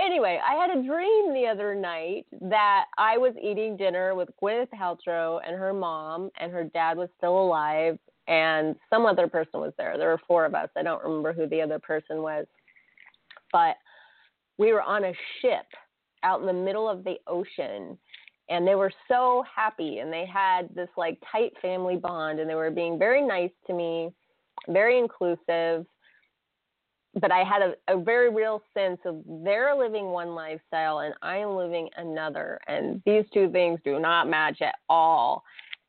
anyway, 0.00 0.40
I 0.48 0.54
had 0.54 0.70
a 0.70 0.86
dream 0.86 1.34
the 1.34 1.48
other 1.50 1.74
night 1.74 2.26
that 2.40 2.84
I 2.96 3.18
was 3.18 3.34
eating 3.42 3.76
dinner 3.76 4.14
with 4.14 4.28
Gwyneth 4.40 4.68
Paltrow 4.70 5.40
and 5.44 5.58
her 5.58 5.72
mom, 5.72 6.30
and 6.38 6.52
her 6.52 6.64
dad 6.64 6.96
was 6.96 7.08
still 7.16 7.36
alive, 7.36 7.98
and 8.28 8.76
some 8.90 9.06
other 9.06 9.26
person 9.26 9.58
was 9.60 9.72
there. 9.76 9.98
There 9.98 10.10
were 10.10 10.20
four 10.28 10.44
of 10.44 10.54
us. 10.54 10.68
I 10.76 10.84
don't 10.84 11.02
remember 11.02 11.32
who 11.32 11.48
the 11.48 11.62
other 11.62 11.80
person 11.80 12.22
was. 12.22 12.46
But 13.50 13.76
we 14.58 14.72
were 14.72 14.82
on 14.82 15.04
a 15.04 15.12
ship 15.40 15.66
out 16.22 16.40
in 16.40 16.46
the 16.46 16.52
middle 16.52 16.88
of 16.88 17.04
the 17.04 17.16
ocean 17.26 17.96
and 18.50 18.66
they 18.66 18.74
were 18.74 18.92
so 19.08 19.44
happy 19.54 19.98
and 19.98 20.12
they 20.12 20.26
had 20.26 20.68
this 20.74 20.88
like 20.96 21.18
tight 21.30 21.52
family 21.62 21.96
bond 21.96 22.40
and 22.40 22.48
they 22.48 22.54
were 22.54 22.70
being 22.70 22.98
very 22.98 23.24
nice 23.24 23.50
to 23.66 23.72
me 23.72 24.10
very 24.68 24.98
inclusive 24.98 25.86
but 27.20 27.30
i 27.30 27.44
had 27.44 27.62
a, 27.62 27.74
a 27.94 27.98
very 28.02 28.32
real 28.34 28.62
sense 28.74 28.98
of 29.04 29.22
they're 29.44 29.74
living 29.76 30.06
one 30.06 30.34
lifestyle 30.34 31.00
and 31.00 31.14
i 31.22 31.36
am 31.36 31.56
living 31.56 31.88
another 31.96 32.58
and 32.66 33.00
these 33.06 33.24
two 33.32 33.50
things 33.50 33.78
do 33.84 33.98
not 34.00 34.28
match 34.28 34.60
at 34.60 34.74
all. 34.88 35.44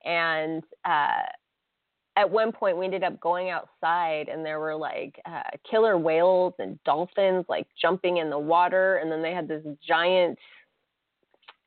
And 0.05 0.63
uh 0.85 1.23
at 2.15 2.29
one 2.29 2.51
point 2.51 2.77
we 2.77 2.85
ended 2.85 3.03
up 3.03 3.19
going 3.19 3.49
outside 3.49 4.27
and 4.29 4.45
there 4.45 4.59
were 4.59 4.75
like 4.75 5.19
uh, 5.25 5.41
killer 5.69 5.97
whales 5.97 6.53
and 6.59 6.81
dolphins 6.83 7.45
like 7.49 7.67
jumping 7.81 8.17
in 8.17 8.29
the 8.29 8.39
water 8.39 8.97
and 8.97 9.11
then 9.11 9.21
they 9.21 9.33
had 9.33 9.47
this 9.47 9.63
giant 9.85 10.37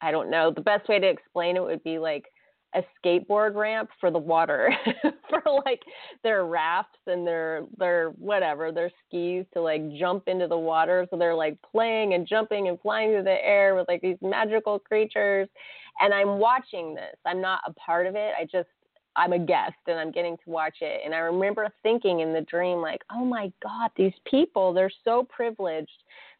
i 0.00 0.10
don't 0.10 0.30
know 0.30 0.50
the 0.50 0.60
best 0.60 0.88
way 0.88 0.98
to 0.98 1.08
explain 1.08 1.56
it 1.56 1.62
would 1.62 1.82
be 1.82 1.98
like 1.98 2.26
a 2.74 2.82
skateboard 2.98 3.54
ramp 3.54 3.90
for 4.00 4.10
the 4.10 4.18
water 4.18 4.74
for 5.28 5.42
like 5.66 5.82
their 6.22 6.46
rafts 6.46 6.98
and 7.06 7.26
their 7.26 7.64
their 7.76 8.10
whatever 8.10 8.72
their 8.72 8.90
skis 9.06 9.44
to 9.52 9.60
like 9.60 9.82
jump 9.98 10.24
into 10.26 10.46
the 10.46 10.56
water. 10.56 11.06
So 11.10 11.16
they're 11.16 11.34
like 11.34 11.58
playing 11.70 12.14
and 12.14 12.26
jumping 12.26 12.68
and 12.68 12.80
flying 12.80 13.10
through 13.10 13.24
the 13.24 13.44
air 13.44 13.74
with 13.74 13.88
like 13.88 14.00
these 14.00 14.16
magical 14.22 14.78
creatures. 14.78 15.48
And 16.00 16.14
i'm 16.14 16.38
watching 16.38 16.94
this. 16.94 17.16
I'm 17.26 17.40
not 17.40 17.60
a 17.66 17.72
part 17.74 18.06
of 18.06 18.14
it. 18.16 18.32
I 18.38 18.44
just 18.44 18.68
I'm 19.16 19.32
a 19.32 19.38
guest 19.38 19.76
and 19.86 19.98
I'm 19.98 20.10
getting 20.10 20.36
to 20.38 20.50
watch 20.50 20.76
it. 20.80 21.02
And 21.04 21.14
I 21.14 21.18
remember 21.18 21.68
thinking 21.82 22.20
in 22.20 22.32
the 22.32 22.40
dream, 22.42 22.78
like, 22.78 23.02
oh 23.12 23.24
my 23.24 23.52
God, 23.62 23.90
these 23.96 24.12
people, 24.30 24.72
they're 24.72 24.90
so 25.04 25.26
privileged. 25.28 25.90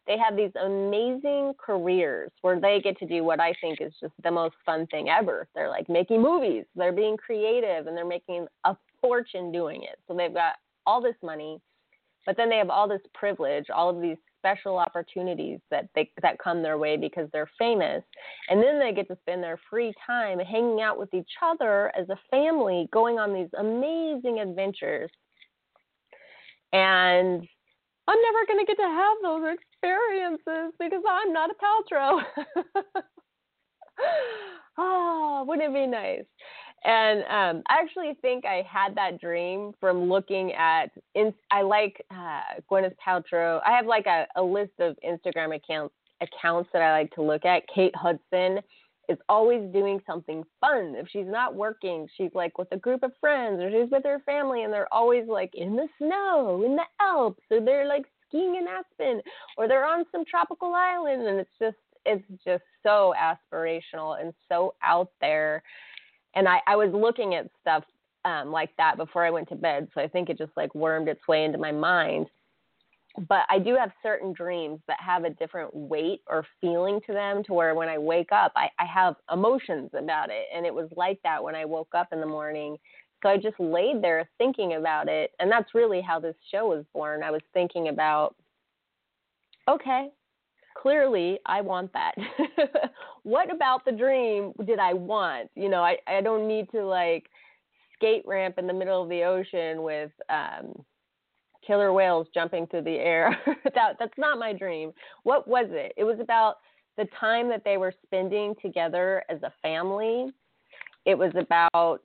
They 0.05 0.17
have 0.17 0.35
these 0.35 0.51
amazing 0.61 1.53
careers 1.63 2.31
where 2.41 2.59
they 2.59 2.81
get 2.83 2.97
to 2.99 3.05
do 3.05 3.23
what 3.23 3.39
I 3.39 3.53
think 3.61 3.79
is 3.79 3.93
just 4.01 4.13
the 4.23 4.31
most 4.31 4.55
fun 4.65 4.85
thing 4.87 5.07
ever. 5.07 5.47
They're 5.55 5.69
like 5.69 5.87
making 5.87 6.21
movies, 6.21 6.65
they're 6.75 6.91
being 6.91 7.15
creative, 7.15 7.87
and 7.87 7.95
they're 7.95 8.05
making 8.05 8.47
a 8.65 8.75
fortune 8.99 9.51
doing 9.51 9.83
it. 9.83 9.99
So 10.07 10.15
they've 10.15 10.33
got 10.33 10.55
all 10.85 11.01
this 11.01 11.15
money. 11.23 11.61
but 12.25 12.37
then 12.37 12.49
they 12.49 12.57
have 12.57 12.69
all 12.69 12.87
this 12.87 13.01
privilege, 13.13 13.65
all 13.73 13.89
of 13.89 14.01
these 14.01 14.17
special 14.43 14.77
opportunities 14.77 15.59
that 15.71 15.87
they 15.95 16.11
that 16.21 16.37
come 16.37 16.61
their 16.61 16.77
way 16.77 16.97
because 16.97 17.29
they're 17.31 17.49
famous 17.57 18.03
and 18.49 18.61
then 18.61 18.77
they 18.77 18.91
get 18.91 19.07
to 19.07 19.17
spend 19.21 19.41
their 19.41 19.57
free 19.69 19.93
time 20.05 20.37
hanging 20.39 20.81
out 20.81 20.99
with 20.99 21.13
each 21.13 21.31
other 21.41 21.91
as 21.97 22.09
a 22.09 22.19
family 22.29 22.89
going 22.91 23.19
on 23.19 23.33
these 23.33 23.47
amazing 23.57 24.39
adventures 24.39 25.09
and 26.73 27.47
I'm 28.05 28.21
never 28.21 28.45
going 28.45 28.59
to 28.59 28.65
get 28.65 28.77
to 28.77 28.89
have 28.89 29.17
those 29.21 29.55
experiences 29.55 30.73
because 30.77 31.03
I'm 31.09 31.31
not 31.31 31.51
a 31.51 31.53
Paltrow. 31.55 32.21
oh, 34.77 35.45
wouldn't 35.47 35.69
it 35.69 35.73
be 35.73 35.87
nice? 35.87 36.25
And 36.85 37.19
um, 37.21 37.63
I 37.69 37.79
actually 37.81 38.17
think 38.21 38.45
I 38.45 38.65
had 38.69 38.95
that 38.95 39.21
dream 39.21 39.73
from 39.79 40.09
looking 40.09 40.51
at. 40.53 40.91
In, 41.15 41.33
I 41.49 41.61
like 41.61 42.03
uh, 42.11 42.41
Gwyneth 42.69 42.95
Paltrow. 43.05 43.61
I 43.65 43.71
have 43.71 43.85
like 43.85 44.05
a, 44.05 44.27
a 44.35 44.43
list 44.43 44.73
of 44.79 44.97
Instagram 45.05 45.55
accounts 45.55 45.95
accounts 46.21 46.69
that 46.73 46.81
I 46.81 46.91
like 46.91 47.11
to 47.15 47.21
look 47.21 47.45
at. 47.45 47.63
Kate 47.73 47.95
Hudson 47.95 48.59
is 49.09 49.17
always 49.27 49.61
doing 49.73 49.99
something 50.07 50.43
fun. 50.61 50.95
If 50.97 51.07
she's 51.11 51.27
not 51.27 51.55
working, 51.55 52.07
she's 52.15 52.31
like 52.33 52.57
with 52.57 52.69
a 52.71 52.77
group 52.77 53.03
of 53.03 53.11
friends 53.19 53.61
or 53.61 53.69
she's 53.69 53.91
with 53.91 54.03
her 54.05 54.21
family, 54.25 54.63
and 54.63 54.71
they're 54.71 54.93
always 54.93 55.27
like 55.27 55.51
in 55.53 55.75
the 55.75 55.87
snow, 55.97 56.63
in 56.65 56.75
the 56.75 56.83
Alps, 57.01 57.43
or 57.51 57.59
they're 57.59 57.87
like 57.87 58.05
skiing 58.27 58.55
in 58.55 58.65
Aspen, 58.67 59.21
or 59.57 59.67
they're 59.67 59.85
on 59.85 60.05
some 60.11 60.23
tropical 60.25 60.73
island, 60.73 61.27
and 61.27 61.39
it's 61.39 61.57
just 61.59 61.77
it's 62.05 62.23
just 62.45 62.63
so 62.81 63.13
aspirational 63.17 64.19
and 64.21 64.33
so 64.49 64.75
out 64.83 65.09
there 65.21 65.63
and 66.35 66.47
I, 66.47 66.59
I 66.67 66.75
was 66.75 66.91
looking 66.93 67.35
at 67.35 67.49
stuff 67.61 67.83
um, 68.25 68.51
like 68.51 68.69
that 68.77 68.97
before 68.97 69.25
I 69.25 69.29
went 69.29 69.49
to 69.49 69.55
bed, 69.55 69.87
so 69.93 70.01
I 70.01 70.07
think 70.07 70.29
it 70.29 70.37
just 70.37 70.51
like 70.55 70.73
wormed 70.73 71.07
its 71.07 71.27
way 71.27 71.43
into 71.43 71.57
my 71.57 71.71
mind. 71.71 72.27
But 73.29 73.45
I 73.49 73.59
do 73.59 73.75
have 73.75 73.91
certain 74.01 74.33
dreams 74.33 74.79
that 74.87 74.97
have 74.99 75.23
a 75.23 75.29
different 75.29 75.75
weight 75.75 76.21
or 76.27 76.45
feeling 76.59 76.99
to 77.05 77.13
them, 77.13 77.43
to 77.43 77.53
where 77.53 77.75
when 77.75 77.87
I 77.87 77.97
wake 77.97 78.31
up, 78.31 78.51
I, 78.55 78.69
I 78.79 78.85
have 78.85 79.15
emotions 79.31 79.91
about 79.93 80.29
it, 80.29 80.45
and 80.55 80.65
it 80.65 80.73
was 80.73 80.89
like 80.95 81.19
that 81.23 81.43
when 81.43 81.53
I 81.53 81.65
woke 81.65 81.93
up 81.93 82.07
in 82.11 82.19
the 82.19 82.25
morning. 82.25 82.77
So 83.21 83.29
I 83.29 83.37
just 83.37 83.59
laid 83.59 84.01
there 84.01 84.27
thinking 84.37 84.73
about 84.73 85.07
it, 85.07 85.31
and 85.39 85.51
that's 85.51 85.75
really 85.75 86.01
how 86.01 86.19
this 86.19 86.35
show 86.51 86.67
was 86.67 86.85
born. 86.93 87.23
I 87.23 87.31
was 87.31 87.41
thinking 87.53 87.89
about, 87.89 88.35
okay, 89.69 90.09
clearly 90.75 91.39
I 91.45 91.61
want 91.61 91.91
that. 91.93 92.13
what 93.23 93.53
about 93.53 93.85
the 93.85 93.91
dream 93.91 94.53
did 94.65 94.79
I 94.79 94.93
want? 94.93 95.49
You 95.55 95.69
know, 95.69 95.81
I, 95.81 95.97
I 96.07 96.21
don't 96.21 96.47
need 96.47 96.69
to 96.71 96.85
like 96.85 97.29
skate 97.95 98.23
ramp 98.25 98.55
in 98.57 98.67
the 98.67 98.73
middle 98.73 99.01
of 99.01 99.09
the 99.09 99.23
ocean 99.23 99.83
with 99.83 100.11
um 100.29 100.83
killer 101.65 101.93
whales 101.93 102.27
jumping 102.33 102.67
through 102.67 102.83
the 102.83 102.97
air. 102.97 103.37
that 103.75 103.95
that's 103.99 104.17
not 104.17 104.37
my 104.37 104.53
dream. 104.53 104.91
What 105.23 105.47
was 105.47 105.67
it? 105.69 105.93
It 105.97 106.03
was 106.03 106.19
about 106.19 106.57
the 106.97 107.07
time 107.19 107.49
that 107.49 107.63
they 107.63 107.77
were 107.77 107.93
spending 108.05 108.53
together 108.61 109.23
as 109.29 109.41
a 109.43 109.53
family. 109.61 110.31
It 111.05 111.17
was 111.17 111.31
about 111.35 112.01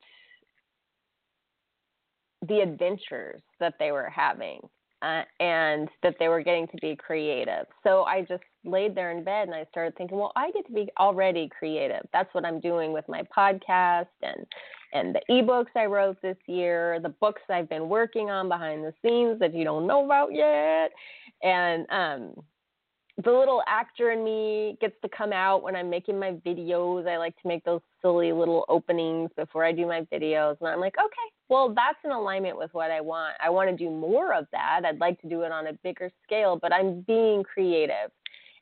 the 2.46 2.61
adventures 2.61 3.42
that 3.61 3.74
they 3.78 3.90
were 3.92 4.09
having 4.09 4.61
uh, 5.02 5.22
and 5.40 5.88
that 6.02 6.14
they 6.18 6.28
were 6.28 6.42
getting 6.42 6.66
to 6.68 6.76
be 6.81 6.96
creative. 6.96 7.66
So 7.83 8.04
I 8.04 8.22
just 8.22 8.42
laid 8.70 8.94
there 8.94 9.11
in 9.11 9.24
bed 9.24 9.48
and 9.48 9.54
I 9.54 9.66
started 9.70 9.96
thinking, 9.96 10.18
well, 10.18 10.33
I 10.37 10.50
get 10.50 10.66
to 10.66 10.72
be 10.72 10.88
already 10.98 11.48
creative. 11.57 12.07
That's 12.12 12.33
what 12.35 12.44
I'm 12.44 12.61
doing 12.61 12.92
with 12.92 13.09
my 13.09 13.22
podcast 13.37 14.07
and 14.22 14.46
and 14.94 15.14
the 15.14 15.20
ebooks 15.31 15.76
I 15.76 15.85
wrote 15.85 16.16
this 16.22 16.38
year, 16.46 16.98
the 17.00 17.11
books 17.11 17.42
I've 17.50 17.68
been 17.68 17.90
working 17.90 18.31
on 18.31 18.48
behind 18.48 18.83
the 18.83 18.94
scenes 19.02 19.38
that 19.38 19.54
you 19.54 19.62
don't 19.62 19.87
know 19.87 20.04
about 20.04 20.33
yet. 20.33 20.90
And 21.42 21.87
um 21.90 22.42
the 23.24 23.33
little 23.33 23.62
actor 23.66 24.12
in 24.12 24.22
me 24.22 24.78
gets 24.81 24.94
to 25.02 25.09
come 25.09 25.33
out 25.33 25.62
when 25.62 25.74
I'm 25.74 25.90
making 25.90 26.20
my 26.20 26.33
videos. 26.46 27.09
I 27.09 27.16
like 27.16 27.35
to 27.42 27.48
make 27.48 27.64
those 27.64 27.81
silly 28.00 28.33
little 28.33 28.64
openings 28.68 29.31
before 29.37 29.64
I 29.64 29.72
do 29.72 29.87
my 29.87 30.02
videos. 30.12 30.57
And 30.61 30.68
I'm 30.68 30.78
like, 30.78 30.94
okay, 30.96 31.28
well, 31.48 31.70
that's 31.74 31.98
in 32.04 32.12
alignment 32.12 32.57
with 32.57 32.72
what 32.74 32.92
I 32.92 33.00
want. 33.00 33.35
I 33.42 33.50
want 33.50 33.70
to 33.70 33.76
do 33.76 33.90
more 33.90 34.35
of 34.35 34.46
that. 34.52 34.83
I'd 34.85 35.00
like 35.00 35.20
to 35.22 35.28
do 35.28 35.42
it 35.42 35.50
on 35.50 35.66
a 35.66 35.72
bigger 35.72 36.11
scale, 36.24 36.59
but 36.61 36.72
I'm 36.72 37.00
being 37.02 37.42
creative. 37.42 38.12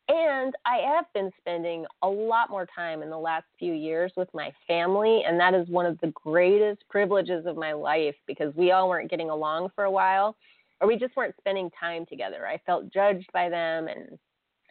And 0.09 0.55
I 0.65 0.79
have 0.87 1.07
been 1.15 1.31
spending 1.41 1.85
a 2.03 2.09
lot 2.09 2.49
more 2.49 2.67
time 2.75 3.03
in 3.03 3.11
the 3.11 3.19
last 3.19 3.47
few 3.59 3.73
years 3.73 4.13
with 4.17 4.29
my 4.33 4.53
family. 4.67 5.23
And 5.27 5.39
that 5.41 5.53
is 5.53 5.69
one 5.69 5.85
of 5.85 5.99
the 6.01 6.13
greatest 6.15 6.83
privileges 6.89 7.45
of 7.45 7.57
my 7.57 7.73
life 7.73 8.15
because 8.27 8.55
we 8.55 8.71
all 8.71 8.89
weren't 8.89 9.11
getting 9.11 9.31
along 9.31 9.71
for 9.75 9.85
a 9.85 9.91
while 9.91 10.37
or 10.81 10.87
we 10.87 10.97
just 10.97 11.17
weren't 11.17 11.35
spending 11.39 11.71
time 11.79 12.07
together. 12.07 12.47
I 12.47 12.59
felt 12.67 12.93
judged 12.93 13.27
by 13.33 13.49
them 13.49 13.89
and 13.89 14.19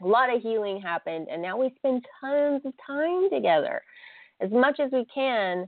a 0.02 0.08
lot 0.08 0.34
of 0.34 0.42
healing 0.42 0.82
happened 0.82 1.28
and 1.32 1.42
now 1.42 1.58
we 1.58 1.74
spend 1.78 2.06
tons 2.20 2.62
of 2.66 2.74
time 2.86 3.30
together 3.30 3.82
as 4.42 4.52
much 4.52 4.80
as 4.80 4.92
we 4.92 5.06
can 5.14 5.68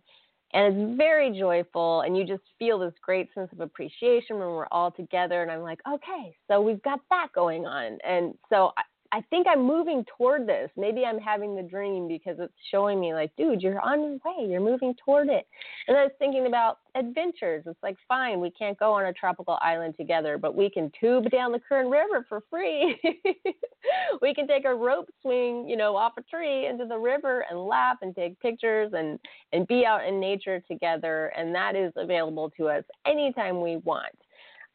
and 0.54 0.76
it's 0.76 0.98
very 0.98 1.38
joyful 1.38 2.02
and 2.02 2.18
you 2.18 2.26
just 2.26 2.44
feel 2.60 2.80
this 2.80 2.94
great 3.02 3.30
sense 3.34 3.50
of 3.52 3.62
appreciation 3.62 4.38
when 4.38 4.50
we're 4.50 4.68
all 4.72 4.92
together 4.92 5.42
and 5.42 5.52
i'm 5.52 5.62
like 5.62 5.80
okay 5.88 6.36
so 6.50 6.62
we've 6.62 6.82
got 6.84 7.00
that 7.10 7.28
going 7.34 7.66
on 7.66 7.98
and 8.06 8.34
so 8.50 8.72
I 9.12 9.22
think 9.30 9.48
I'm 9.48 9.66
moving 9.66 10.06
toward 10.18 10.48
this. 10.48 10.70
Maybe 10.78 11.06
I'm 11.06 11.20
having 11.20 11.56
the 11.56 11.62
dream 11.62 12.08
because 12.08 12.38
it's 12.40 12.54
showing 12.72 13.00
me 13.00 13.14
like, 13.14 13.32
dude, 13.38 13.62
you're 13.62 13.80
on 13.80 14.02
your 14.02 14.14
way. 14.26 14.50
You're 14.50 14.62
moving 14.62 14.96
toward 15.04 15.30
it. 15.30 15.48
And 15.88 15.98
I 15.98 16.04
was 16.04 16.12
thinking 16.20 16.48
about 16.48 16.80
adventures. 16.96 17.64
It's 17.66 17.82
like, 17.84 17.98
fine, 18.08 18.40
we 18.40 18.52
can't 18.52 18.78
go 18.78 18.94
on 18.94 19.06
a 19.06 19.14
tropical 19.14 19.58
island 19.62 19.96
together, 19.98 20.38
but 20.38 20.56
we 20.56 20.70
can 20.70 20.92
tube 21.00 21.30
down 21.30 21.52
the 21.52 21.60
Kern 21.60 21.90
River 21.90 22.26
for 22.28 22.42
free. 22.50 23.00
we 24.22 24.34
can 24.34 24.48
take 24.48 24.66
a 24.66 24.74
rope 24.74 25.10
swing, 25.22 25.68
you 25.68 25.78
know, 25.78 25.96
off 25.96 26.14
a 26.18 26.22
tree 26.24 26.68
into 26.68 26.86
the 26.86 26.98
river 26.98 27.46
and 27.50 27.60
laugh 27.60 27.98
and 28.02 28.16
take 28.16 28.40
pictures 28.40 28.92
and 28.96 29.20
and 29.54 29.68
be 29.68 29.86
out 29.86 30.06
in 30.06 30.20
nature 30.20 30.62
together. 30.70 31.28
And 31.38 31.54
that 31.56 31.76
is 31.76 31.94
available 31.96 32.52
to 32.58 32.68
us 32.68 32.84
anytime 33.06 33.62
we 33.62 33.78
want. 33.78 34.16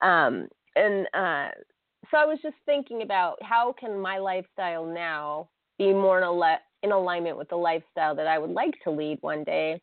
Um, 0.00 0.48
and 0.74 1.06
uh, 1.14 1.48
so 2.10 2.18
I 2.18 2.24
was 2.24 2.38
just 2.42 2.56
thinking 2.66 3.02
about 3.02 3.36
how 3.42 3.74
can 3.78 4.00
my 4.00 4.18
lifestyle 4.18 4.84
now 4.86 5.48
be 5.78 5.92
more 5.92 6.20
in, 6.20 6.58
in 6.82 6.92
alignment 6.92 7.36
with 7.36 7.48
the 7.48 7.56
lifestyle 7.56 8.14
that 8.16 8.26
I 8.26 8.38
would 8.38 8.50
like 8.50 8.74
to 8.84 8.90
lead 8.90 9.18
one 9.20 9.44
day. 9.44 9.80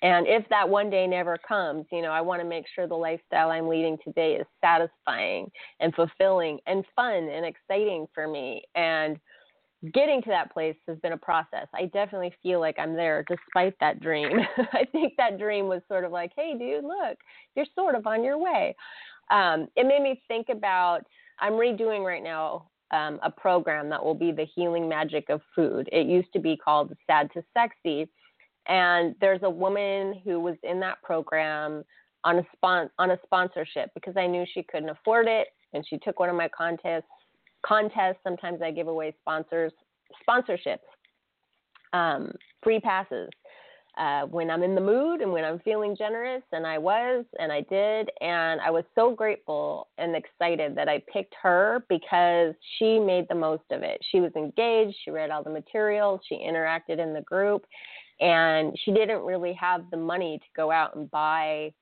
And 0.00 0.26
if 0.26 0.48
that 0.48 0.68
one 0.68 0.90
day 0.90 1.06
never 1.06 1.38
comes, 1.38 1.86
you 1.92 2.02
know, 2.02 2.10
I 2.10 2.20
want 2.20 2.40
to 2.40 2.48
make 2.48 2.64
sure 2.74 2.86
the 2.86 2.94
lifestyle 2.94 3.50
I'm 3.50 3.68
leading 3.68 3.98
today 4.02 4.34
is 4.34 4.46
satisfying 4.64 5.50
and 5.80 5.94
fulfilling 5.94 6.58
and 6.66 6.84
fun 6.96 7.28
and 7.28 7.44
exciting 7.44 8.06
for 8.14 8.26
me. 8.26 8.62
And 8.74 9.18
getting 9.92 10.22
to 10.22 10.28
that 10.30 10.52
place 10.52 10.76
has 10.86 10.98
been 10.98 11.12
a 11.12 11.18
process. 11.18 11.66
I 11.74 11.86
definitely 11.86 12.32
feel 12.42 12.60
like 12.60 12.78
I'm 12.78 12.94
there 12.94 13.24
despite 13.28 13.74
that 13.80 14.00
dream. 14.00 14.38
I 14.72 14.84
think 14.92 15.14
that 15.18 15.38
dream 15.38 15.66
was 15.66 15.82
sort 15.88 16.04
of 16.04 16.12
like, 16.12 16.32
hey, 16.36 16.54
dude, 16.58 16.84
look, 16.84 17.18
you're 17.56 17.66
sort 17.74 17.94
of 17.94 18.06
on 18.06 18.22
your 18.22 18.38
way. 18.38 18.74
Um, 19.32 19.66
it 19.76 19.86
made 19.86 20.02
me 20.02 20.22
think 20.28 20.48
about 20.50 21.00
I'm 21.40 21.54
redoing 21.54 22.04
right 22.04 22.22
now 22.22 22.68
um, 22.92 23.18
a 23.22 23.30
program 23.30 23.88
that 23.88 24.04
will 24.04 24.14
be 24.14 24.30
the 24.30 24.46
healing 24.54 24.88
magic 24.88 25.30
of 25.30 25.40
food. 25.56 25.88
It 25.90 26.06
used 26.06 26.32
to 26.34 26.38
be 26.38 26.56
called 26.56 26.92
Sad 27.06 27.30
to 27.32 27.42
Sexy, 27.54 28.08
and 28.68 29.14
there's 29.20 29.42
a 29.42 29.50
woman 29.50 30.20
who 30.24 30.38
was 30.38 30.56
in 30.62 30.78
that 30.80 31.02
program 31.02 31.82
on 32.24 32.38
a 32.38 32.46
spon- 32.54 32.90
on 32.98 33.10
a 33.10 33.18
sponsorship 33.24 33.90
because 33.94 34.16
I 34.16 34.26
knew 34.26 34.44
she 34.52 34.62
couldn't 34.62 34.90
afford 34.90 35.26
it, 35.26 35.48
and 35.72 35.84
she 35.88 35.98
took 35.98 36.20
one 36.20 36.28
of 36.28 36.36
my 36.36 36.48
contests. 36.48 37.04
Contests. 37.64 38.18
Sometimes 38.22 38.60
I 38.62 38.70
give 38.70 38.88
away 38.88 39.14
sponsors 39.20 39.72
sponsorships, 40.28 40.78
um, 41.94 42.32
free 42.62 42.80
passes 42.80 43.30
uh, 43.98 44.22
when 44.22 44.50
I'm 44.50 44.62
in 44.62 44.74
the 44.74 44.80
mood 44.80 45.20
and 45.20 45.32
when 45.32 45.44
I'm 45.44 45.58
feeling 45.60 45.94
generous, 45.96 46.42
and 46.52 46.66
I 46.66 46.78
was, 46.78 47.24
and 47.38 47.52
I 47.52 47.60
did, 47.60 48.10
and 48.20 48.60
I 48.60 48.70
was 48.70 48.84
so 48.94 49.14
grateful 49.14 49.88
and 49.98 50.16
excited 50.16 50.74
that 50.76 50.88
I 50.88 51.02
picked 51.12 51.34
her 51.42 51.84
because 51.88 52.54
she 52.78 52.98
made 52.98 53.26
the 53.28 53.34
most 53.34 53.64
of 53.70 53.82
it. 53.82 54.00
She 54.10 54.20
was 54.20 54.32
engaged, 54.34 54.96
she 55.04 55.10
read 55.10 55.30
all 55.30 55.42
the 55.42 55.50
material, 55.50 56.20
she 56.26 56.36
interacted 56.36 56.98
in 56.98 57.12
the 57.12 57.20
group, 57.22 57.66
and 58.20 58.74
she 58.84 58.92
didn't 58.92 59.22
really 59.22 59.52
have 59.54 59.84
the 59.90 59.96
money 59.96 60.38
to 60.38 60.46
go 60.56 60.70
out 60.70 60.96
and 60.96 61.10
buy 61.10 61.72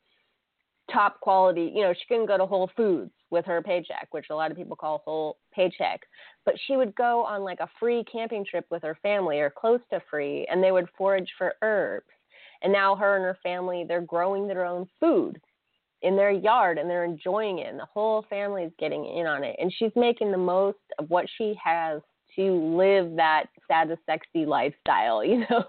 top 0.93 1.21
quality. 1.21 1.73
You 1.75 1.83
know, 1.83 1.93
she 1.93 2.07
couldn't 2.09 2.27
go 2.27 2.39
to 2.39 2.47
Whole 2.47 2.71
Foods 2.77 3.13
with 3.31 3.45
her 3.47 3.63
paycheck, 3.63 4.09
which 4.11 4.27
a 4.31 4.35
lot 4.35 4.51
of 4.51 4.57
people 4.57 4.77
call 4.77 5.03
whole 5.05 5.39
paycheck. 5.55 6.01
But 6.45 6.55
she 6.67 6.77
would 6.77 6.95
go 6.95 7.25
on 7.25 7.45
like 7.45 7.61
a 7.61 7.71
free 7.79 8.05
camping 8.11 8.45
trip 8.45 8.67
with 8.71 8.83
her 8.83 8.99
family 9.03 9.41
or 9.41 9.51
close 9.51 9.81
to 9.91 10.01
free, 10.11 10.47
and 10.51 10.63
they 10.63 10.73
would 10.73 10.89
forage 10.97 11.31
for 11.37 11.55
herbs. 11.63 12.07
And 12.63 12.73
now 12.73 12.97
her 12.97 13.17
and 13.17 13.25
her 13.25 13.39
family, 13.43 13.85
they're 13.87 14.01
growing 14.01 14.47
their 14.47 14.65
own 14.65 14.87
food 14.99 15.41
in 16.03 16.17
their 16.17 16.31
yard 16.31 16.79
and 16.79 16.89
they're 16.89 17.05
enjoying 17.05 17.59
it. 17.59 17.69
And 17.69 17.79
the 17.79 17.87
whole 17.93 18.25
family 18.29 18.65
is 18.65 18.73
getting 18.79 19.05
in 19.05 19.27
on 19.27 19.45
it. 19.45 19.57
And 19.59 19.73
she's 19.73 19.93
making 19.97 20.31
the 20.31 20.39
most 20.39 20.79
of 20.99 21.09
what 21.11 21.27
she 21.37 21.55
has 21.63 22.01
to 22.37 22.77
live 22.77 23.17
that 23.17 23.45
sad 23.69 23.97
sexy 24.07 24.47
lifestyle, 24.47 25.25
you 25.25 25.45
know, 25.51 25.65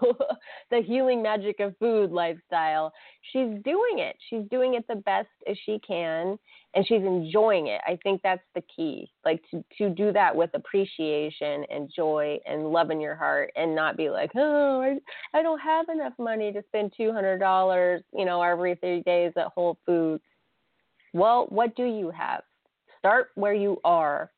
the 0.70 0.82
healing 0.82 1.22
magic 1.22 1.60
of 1.60 1.76
food 1.78 2.12
lifestyle. 2.12 2.94
She's 3.32 3.62
doing 3.64 4.00
it. 4.00 4.16
She's 4.30 4.44
doing 4.50 4.76
it 4.76 4.88
the 4.88 4.96
best 4.96 5.30
as 5.48 5.58
she 5.66 5.80
can 5.86 6.38
and 6.74 6.88
she's 6.88 7.02
enjoying 7.02 7.68
it. 7.68 7.82
I 7.86 7.98
think 8.04 8.22
that's 8.24 8.44
the 8.56 8.64
key. 8.74 9.12
Like 9.26 9.42
to 9.52 9.64
to 9.78 9.90
do 9.90 10.12
that 10.14 10.36
with 10.36 10.52
appreciation 10.54 11.66
and 11.70 11.92
joy 11.94 12.40
and 12.46 12.72
love 12.72 12.92
in 12.92 13.02
your 13.02 13.16
heart 13.16 13.52
and 13.56 13.76
not 13.76 13.98
be 13.98 14.10
like, 14.10 14.32
"Oh, 14.36 14.98
I, 15.34 15.42
don't 15.42 15.60
have 15.60 15.90
enough 15.90 16.14
money 16.18 16.52
to 16.52 16.64
spend 16.68 16.94
$200, 17.00 18.04
you 18.14 18.26
know, 18.26 18.42
every 18.42 18.76
3 18.76 19.02
days 19.02 19.34
at 19.36 19.48
Whole 19.48 19.78
Foods." 19.86 20.24
Well, 21.14 21.48
what 21.50 21.76
do 21.76 21.84
you 21.84 22.10
have? 22.12 22.44
Start 23.00 23.30
where 23.36 23.54
you 23.54 23.80
are. 23.84 24.32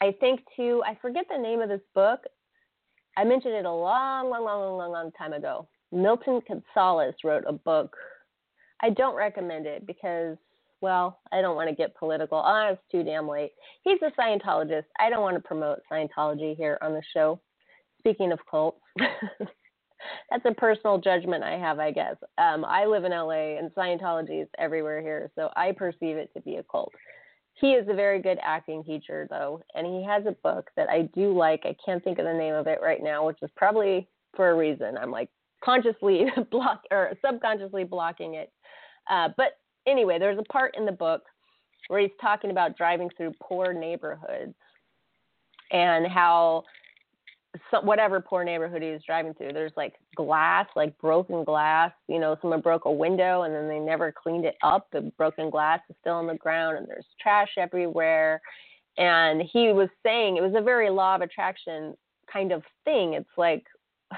I 0.00 0.12
think 0.20 0.40
too, 0.56 0.82
I 0.86 0.96
forget 1.00 1.24
the 1.30 1.38
name 1.38 1.60
of 1.60 1.68
this 1.68 1.80
book. 1.94 2.20
I 3.16 3.24
mentioned 3.24 3.54
it 3.54 3.64
a 3.64 3.72
long, 3.72 4.28
long, 4.28 4.44
long, 4.44 4.76
long, 4.76 4.92
long, 4.92 5.12
time 5.12 5.32
ago. 5.32 5.66
Milton 5.90 6.40
Gonzalez 6.46 7.14
wrote 7.24 7.44
a 7.46 7.52
book. 7.52 7.96
I 8.82 8.90
don't 8.90 9.16
recommend 9.16 9.66
it 9.66 9.86
because, 9.86 10.36
well, 10.82 11.20
I 11.32 11.40
don't 11.40 11.56
want 11.56 11.70
to 11.70 11.74
get 11.74 11.96
political. 11.96 12.42
Oh, 12.44 12.68
it's 12.72 12.82
too 12.92 13.02
damn 13.02 13.26
late. 13.26 13.52
He's 13.82 13.98
a 14.02 14.20
Scientologist. 14.20 14.84
I 14.98 15.08
don't 15.08 15.22
want 15.22 15.36
to 15.36 15.42
promote 15.42 15.78
Scientology 15.90 16.56
here 16.56 16.78
on 16.82 16.92
the 16.92 17.02
show. 17.14 17.40
Speaking 18.00 18.32
of 18.32 18.38
cults, 18.50 18.80
that's 20.30 20.44
a 20.44 20.52
personal 20.54 20.98
judgment 20.98 21.42
I 21.42 21.58
have, 21.58 21.78
I 21.78 21.90
guess. 21.90 22.16
Um, 22.36 22.66
I 22.66 22.84
live 22.84 23.04
in 23.04 23.12
LA 23.12 23.58
and 23.58 23.70
Scientology 23.74 24.42
is 24.42 24.48
everywhere 24.58 25.00
here, 25.00 25.30
so 25.34 25.48
I 25.56 25.72
perceive 25.72 26.16
it 26.16 26.30
to 26.34 26.42
be 26.42 26.56
a 26.56 26.62
cult. 26.64 26.92
He 27.58 27.68
is 27.72 27.88
a 27.88 27.94
very 27.94 28.20
good 28.20 28.38
acting 28.42 28.84
teacher, 28.84 29.26
though, 29.30 29.62
and 29.74 29.86
he 29.86 30.04
has 30.04 30.26
a 30.26 30.32
book 30.42 30.70
that 30.76 30.90
I 30.90 31.02
do 31.14 31.36
like. 31.36 31.62
I 31.64 31.74
can't 31.84 32.04
think 32.04 32.18
of 32.18 32.26
the 32.26 32.34
name 32.34 32.54
of 32.54 32.66
it 32.66 32.80
right 32.82 33.02
now, 33.02 33.26
which 33.26 33.38
is 33.42 33.50
probably 33.56 34.06
for 34.34 34.50
a 34.50 34.54
reason. 34.54 34.98
I'm 34.98 35.10
like 35.10 35.30
consciously 35.64 36.26
block 36.50 36.82
or 36.90 37.12
subconsciously 37.24 37.84
blocking 37.84 38.34
it. 38.34 38.52
Uh, 39.10 39.30
but 39.38 39.58
anyway, 39.86 40.18
there's 40.18 40.38
a 40.38 40.52
part 40.52 40.76
in 40.76 40.84
the 40.84 40.92
book 40.92 41.22
where 41.88 42.00
he's 42.00 42.10
talking 42.20 42.50
about 42.50 42.76
driving 42.76 43.08
through 43.16 43.32
poor 43.40 43.72
neighborhoods 43.72 44.54
and 45.72 46.06
how 46.06 46.62
some, 47.70 47.86
whatever 47.86 48.20
poor 48.20 48.44
neighborhood 48.44 48.82
he 48.82 48.90
was 48.90 49.02
driving 49.06 49.34
through, 49.34 49.52
there's 49.52 49.72
like 49.76 49.94
glass, 50.14 50.66
like 50.76 50.96
broken 50.98 51.44
glass. 51.44 51.92
You 52.08 52.18
know, 52.18 52.36
someone 52.40 52.60
broke 52.60 52.84
a 52.84 52.92
window 52.92 53.42
and 53.42 53.54
then 53.54 53.68
they 53.68 53.78
never 53.78 54.12
cleaned 54.12 54.44
it 54.44 54.56
up. 54.62 54.88
The 54.92 55.12
broken 55.16 55.50
glass 55.50 55.80
is 55.88 55.96
still 56.00 56.14
on 56.14 56.26
the 56.26 56.34
ground 56.34 56.78
and 56.78 56.88
there's 56.88 57.06
trash 57.20 57.50
everywhere. 57.58 58.40
And 58.98 59.42
he 59.42 59.72
was 59.72 59.88
saying 60.02 60.36
it 60.36 60.42
was 60.42 60.54
a 60.56 60.62
very 60.62 60.90
law 60.90 61.16
of 61.16 61.20
attraction 61.20 61.94
kind 62.32 62.52
of 62.52 62.62
thing. 62.84 63.14
It's 63.14 63.28
like, 63.36 63.64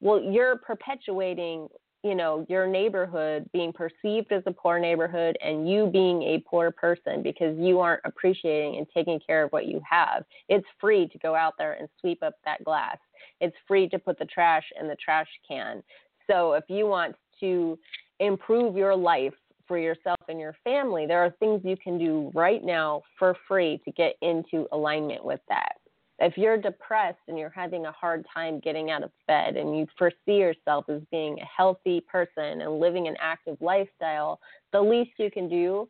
well, 0.00 0.20
you're 0.20 0.56
perpetuating 0.56 1.68
you 2.02 2.14
know 2.14 2.46
your 2.48 2.66
neighborhood 2.66 3.48
being 3.52 3.72
perceived 3.72 4.30
as 4.32 4.42
a 4.46 4.52
poor 4.52 4.78
neighborhood 4.78 5.36
and 5.42 5.68
you 5.68 5.86
being 5.86 6.22
a 6.22 6.42
poor 6.48 6.70
person 6.70 7.22
because 7.22 7.56
you 7.58 7.80
aren't 7.80 8.02
appreciating 8.04 8.76
and 8.76 8.86
taking 8.94 9.20
care 9.26 9.44
of 9.44 9.50
what 9.50 9.66
you 9.66 9.80
have. 9.88 10.24
It's 10.48 10.66
free 10.80 11.08
to 11.08 11.18
go 11.18 11.34
out 11.34 11.54
there 11.58 11.72
and 11.74 11.88
sweep 12.00 12.22
up 12.22 12.34
that 12.44 12.62
glass. 12.64 12.98
It's 13.40 13.56
free 13.66 13.88
to 13.88 13.98
put 13.98 14.18
the 14.18 14.26
trash 14.26 14.64
in 14.80 14.86
the 14.86 14.96
trash 14.96 15.28
can. 15.46 15.82
So 16.28 16.52
if 16.52 16.64
you 16.68 16.86
want 16.86 17.16
to 17.40 17.78
improve 18.20 18.76
your 18.76 18.94
life 18.94 19.34
for 19.66 19.78
yourself 19.78 20.18
and 20.28 20.40
your 20.40 20.56
family 20.64 21.06
there 21.06 21.22
are 21.22 21.30
things 21.38 21.60
you 21.62 21.76
can 21.76 21.98
do 21.98 22.32
right 22.34 22.64
now 22.64 23.02
for 23.18 23.36
free 23.46 23.80
to 23.84 23.92
get 23.92 24.14
into 24.22 24.66
alignment 24.72 25.22
with 25.24 25.40
that 25.48 25.76
if 26.20 26.36
you're 26.36 26.56
depressed 26.56 27.20
and 27.28 27.38
you're 27.38 27.50
having 27.50 27.86
a 27.86 27.92
hard 27.92 28.26
time 28.32 28.60
getting 28.60 28.90
out 28.90 29.04
of 29.04 29.10
bed 29.26 29.56
and 29.56 29.76
you 29.76 29.86
foresee 29.96 30.38
yourself 30.38 30.86
as 30.88 31.00
being 31.10 31.38
a 31.38 31.44
healthy 31.44 32.00
person 32.00 32.60
and 32.60 32.80
living 32.80 33.06
an 33.06 33.16
active 33.20 33.56
lifestyle, 33.60 34.40
the 34.72 34.80
least 34.80 35.10
you 35.18 35.30
can 35.30 35.48
do 35.48 35.88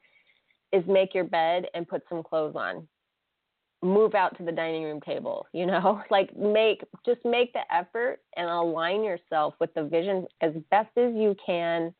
is 0.72 0.84
make 0.86 1.14
your 1.14 1.24
bed 1.24 1.64
and 1.74 1.88
put 1.88 2.02
some 2.08 2.22
clothes 2.22 2.56
on. 2.56 2.86
Move 3.80 4.14
out 4.14 4.36
to 4.36 4.44
the 4.44 4.52
dining 4.52 4.82
room 4.82 5.00
table, 5.00 5.46
you 5.52 5.64
know? 5.64 6.02
Like 6.10 6.36
make 6.36 6.82
just 7.06 7.24
make 7.24 7.52
the 7.54 7.62
effort 7.74 8.18
and 8.36 8.48
align 8.48 9.02
yourself 9.04 9.54
with 9.60 9.72
the 9.74 9.84
vision 9.84 10.26
as 10.42 10.52
best 10.70 10.90
as 10.98 11.14
you 11.14 11.34
can 11.44 11.94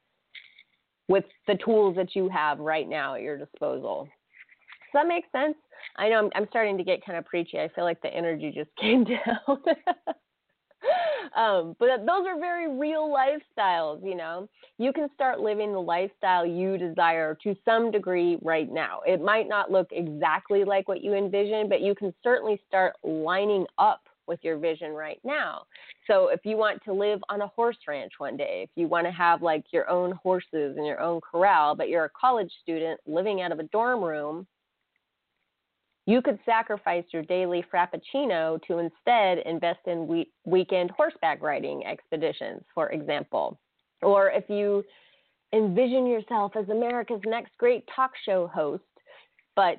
with 1.09 1.25
the 1.47 1.57
tools 1.65 1.97
that 1.97 2.15
you 2.15 2.29
have 2.29 2.59
right 2.59 2.87
now 2.87 3.15
at 3.15 3.23
your 3.23 3.39
disposal. 3.39 4.07
Does 4.93 5.03
that 5.03 5.09
make 5.09 5.25
sense? 5.33 5.57
I 5.97 6.09
know 6.09 6.19
I'm, 6.19 6.31
I'm 6.35 6.47
starting 6.49 6.79
to 6.79 6.85
get 6.85 7.05
kind 7.05 7.19
of 7.19 7.25
preachy. 7.25 7.59
I 7.59 7.69
feel 7.75 7.85
like 7.85 8.01
the 8.01 8.09
energy 8.09 8.53
just 8.55 8.71
came 8.81 9.05
down. 9.05 9.59
um, 11.37 11.77
but 11.79 11.89
those 12.07 12.27
are 12.27 12.39
very 12.39 12.71
real 12.71 13.09
lifestyles, 13.09 14.03
you 14.05 14.17
know. 14.17 14.49
You 14.79 14.93
can 14.93 15.09
start 15.15 15.41
living 15.41 15.73
the 15.73 15.81
lifestyle 15.81 16.47
you 16.47 16.79
desire 16.79 17.37
to 17.43 17.55
some 17.65 17.91
degree 17.91 18.39
right 18.43 18.71
now. 18.71 19.01
It 19.07 19.21
might 19.21 19.49
not 19.49 19.71
look 19.71 19.89
exactly 19.91 20.65
like 20.65 20.89
what 20.89 21.03
you 21.03 21.15
envision, 21.15 21.69
but 21.69 21.81
you 21.81 21.95
can 21.95 22.15
certainly 22.23 22.61
start 22.67 22.95
lining 23.03 23.67
up 23.79 24.03
with 24.27 24.39
your 24.43 24.59
vision 24.59 24.93
right 24.93 25.19
now. 25.25 25.65
So 26.07 26.29
if 26.29 26.41
you 26.45 26.57
want 26.57 26.83
to 26.85 26.93
live 26.93 27.21
on 27.29 27.41
a 27.41 27.47
horse 27.49 27.79
ranch 27.89 28.13
one 28.19 28.37
day, 28.37 28.61
if 28.65 28.71
you 28.77 28.87
want 28.87 29.07
to 29.07 29.13
have 29.13 29.43
like 29.43 29.65
your 29.73 29.89
own 29.91 30.13
horses 30.23 30.77
and 30.77 30.87
your 30.87 31.01
own 31.01 31.21
corral, 31.21 31.75
but 31.75 31.89
you're 31.89 32.05
a 32.05 32.11
college 32.11 32.53
student 32.63 33.01
living 33.07 33.41
out 33.41 33.53
of 33.53 33.59
a 33.59 33.65
dorm 33.65 34.05
room, 34.05 34.47
you 36.09 36.23
could 36.23 36.39
sacrifice 36.47 37.05
your 37.11 37.23
daily 37.25 37.63
frappuccino 37.71 38.59
to 38.63 38.79
instead 38.79 39.47
invest 39.47 39.81
in 39.87 40.07
we- 40.07 40.33
weekend 40.47 40.91
horseback 40.91 41.43
riding 41.43 41.85
expeditions, 41.85 42.63
for 42.75 42.89
example. 42.93 43.61
Or 44.01 44.31
if 44.31 44.49
you 44.49 44.83
envision 45.53 46.07
yourself 46.07 46.53
as 46.57 46.67
America's 46.71 47.21
next 47.27 47.53
great 47.59 47.85
talk 47.95 48.13
show 48.25 48.47
host, 48.47 48.83
but 49.55 49.77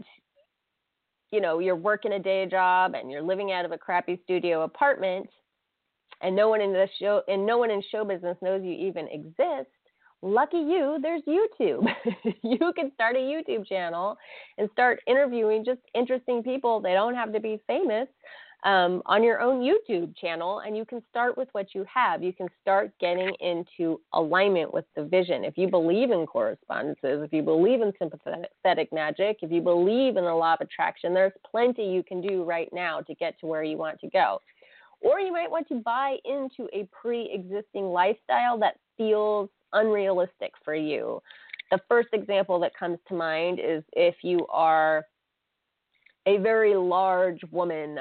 you 1.31 1.41
know, 1.41 1.57
you're 1.57 1.75
working 1.75 2.13
a 2.13 2.19
day 2.19 2.45
job 2.45 2.93
and 2.93 3.09
you're 3.09 3.23
living 3.23 3.51
out 3.51 3.65
of 3.65 3.71
a 3.71 3.77
crappy 3.77 4.19
studio 4.23 4.61
apartment 4.61 5.27
and 6.21 6.35
no 6.35 6.47
one 6.47 6.61
in 6.61 6.73
the 6.73 6.87
show 6.99 7.23
and 7.27 7.43
no 7.43 7.57
one 7.57 7.71
in 7.71 7.81
show 7.91 8.05
business 8.05 8.37
knows 8.43 8.61
you 8.63 8.73
even 8.73 9.07
exist, 9.07 9.71
lucky 10.21 10.57
you, 10.57 10.97
there's 11.01 11.21
YouTube. 11.23 11.87
you 12.43 12.73
can 12.75 12.91
start 12.93 13.15
a 13.15 13.19
YouTube 13.19 13.67
channel 13.67 14.17
and 14.57 14.69
start 14.71 15.01
interviewing 15.07 15.63
just 15.65 15.81
interesting 15.93 16.43
people. 16.43 16.79
They 16.79 16.93
don't 16.93 17.15
have 17.15 17.33
to 17.33 17.39
be 17.39 17.61
famous 17.67 18.07
um, 18.63 19.01
on 19.05 19.23
your 19.23 19.39
own 19.39 19.61
YouTube 19.61 20.15
channel, 20.17 20.59
and 20.59 20.75
you 20.75 20.83
can 20.83 21.01
start 21.09 21.37
with 21.37 21.47
what 21.53 21.73
you 21.73 21.85
have. 21.93 22.21
You 22.21 22.33
can 22.33 22.47
start 22.61 22.91
getting 22.99 23.31
into 23.39 24.01
alignment 24.13 24.73
with 24.73 24.85
the 24.95 25.03
vision. 25.03 25.45
If 25.45 25.57
you 25.57 25.69
believe 25.69 26.11
in 26.11 26.25
correspondences, 26.25 27.23
if 27.23 27.31
you 27.31 27.41
believe 27.41 27.81
in 27.81 27.93
sympathetic 27.97 28.91
magic, 28.91 29.37
if 29.41 29.51
you 29.51 29.61
believe 29.61 30.17
in 30.17 30.25
the 30.25 30.33
law 30.33 30.55
of 30.55 30.61
attraction, 30.61 31.13
there's 31.13 31.31
plenty 31.49 31.83
you 31.83 32.03
can 32.03 32.19
do 32.21 32.43
right 32.43 32.69
now 32.73 32.99
to 33.01 33.15
get 33.15 33.39
to 33.39 33.45
where 33.45 33.63
you 33.63 33.77
want 33.77 33.99
to 34.01 34.09
go. 34.09 34.41
Or 35.01 35.21
you 35.21 35.31
might 35.31 35.49
want 35.49 35.69
to 35.69 35.75
buy 35.75 36.17
into 36.25 36.67
a 36.73 36.87
pre 36.91 37.31
existing 37.31 37.85
lifestyle 37.85 38.57
that 38.59 38.75
feels 38.97 39.49
unrealistic 39.73 40.51
for 40.63 40.75
you. 40.75 41.21
The 41.71 41.79
first 41.87 42.09
example 42.13 42.59
that 42.61 42.73
comes 42.77 42.97
to 43.07 43.13
mind 43.13 43.59
is 43.59 43.83
if 43.93 44.15
you 44.23 44.45
are 44.47 45.05
a 46.25 46.37
very 46.37 46.75
large 46.75 47.41
woman, 47.51 47.99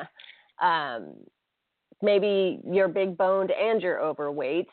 um, 0.63 1.15
maybe 2.03 2.61
you're 2.65 2.89
big 2.89 3.17
boned 3.17 3.51
and 3.51 3.81
you're 3.83 4.03
overweight, 4.03 4.69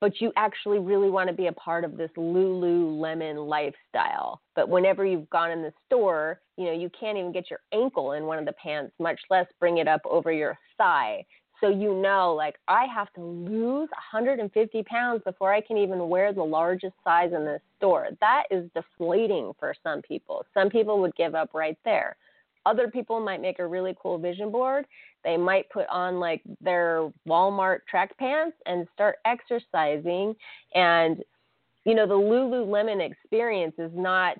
but 0.00 0.20
you 0.20 0.32
actually 0.36 0.78
really 0.78 1.10
want 1.10 1.28
to 1.28 1.34
be 1.34 1.46
a 1.46 1.52
part 1.52 1.84
of 1.84 1.96
this 1.96 2.10
Lululemon 2.16 3.48
lifestyle. 3.48 4.42
But 4.54 4.68
whenever 4.68 5.06
you've 5.06 5.30
gone 5.30 5.50
in 5.50 5.62
the 5.62 5.72
store, 5.86 6.40
you 6.56 6.66
know, 6.66 6.72
you 6.72 6.90
can't 6.98 7.16
even 7.16 7.32
get 7.32 7.50
your 7.50 7.60
ankle 7.72 8.12
in 8.12 8.24
one 8.24 8.38
of 8.38 8.44
the 8.44 8.52
pants, 8.52 8.92
much 8.98 9.20
less 9.30 9.46
bring 9.58 9.78
it 9.78 9.88
up 9.88 10.02
over 10.04 10.32
your 10.32 10.58
thigh. 10.76 11.24
So 11.60 11.68
you 11.68 11.94
know, 11.94 12.34
like 12.34 12.56
I 12.68 12.86
have 12.94 13.12
to 13.14 13.22
lose 13.22 13.88
150 13.90 14.82
pounds 14.82 15.22
before 15.24 15.52
I 15.52 15.60
can 15.60 15.78
even 15.78 16.08
wear 16.08 16.32
the 16.32 16.42
largest 16.42 16.94
size 17.02 17.32
in 17.34 17.44
this 17.44 17.62
store. 17.78 18.08
That 18.20 18.44
is 18.50 18.68
deflating 18.74 19.52
for 19.58 19.74
some 19.82 20.02
people. 20.02 20.44
Some 20.52 20.68
people 20.68 21.00
would 21.00 21.14
give 21.16 21.34
up 21.34 21.54
right 21.54 21.78
there. 21.84 22.16
Other 22.66 22.88
people 22.88 23.20
might 23.20 23.40
make 23.40 23.58
a 23.58 23.66
really 23.66 23.96
cool 24.02 24.18
vision 24.18 24.50
board. 24.50 24.86
They 25.24 25.36
might 25.36 25.70
put 25.70 25.86
on 25.88 26.18
like 26.18 26.42
their 26.60 27.10
Walmart 27.26 27.78
track 27.88 28.16
pants 28.18 28.56
and 28.66 28.86
start 28.92 29.16
exercising. 29.24 30.34
And, 30.74 31.22
you 31.84 31.94
know, 31.94 32.06
the 32.06 32.14
Lululemon 32.14 33.08
experience 33.08 33.74
is 33.78 33.92
not 33.94 34.36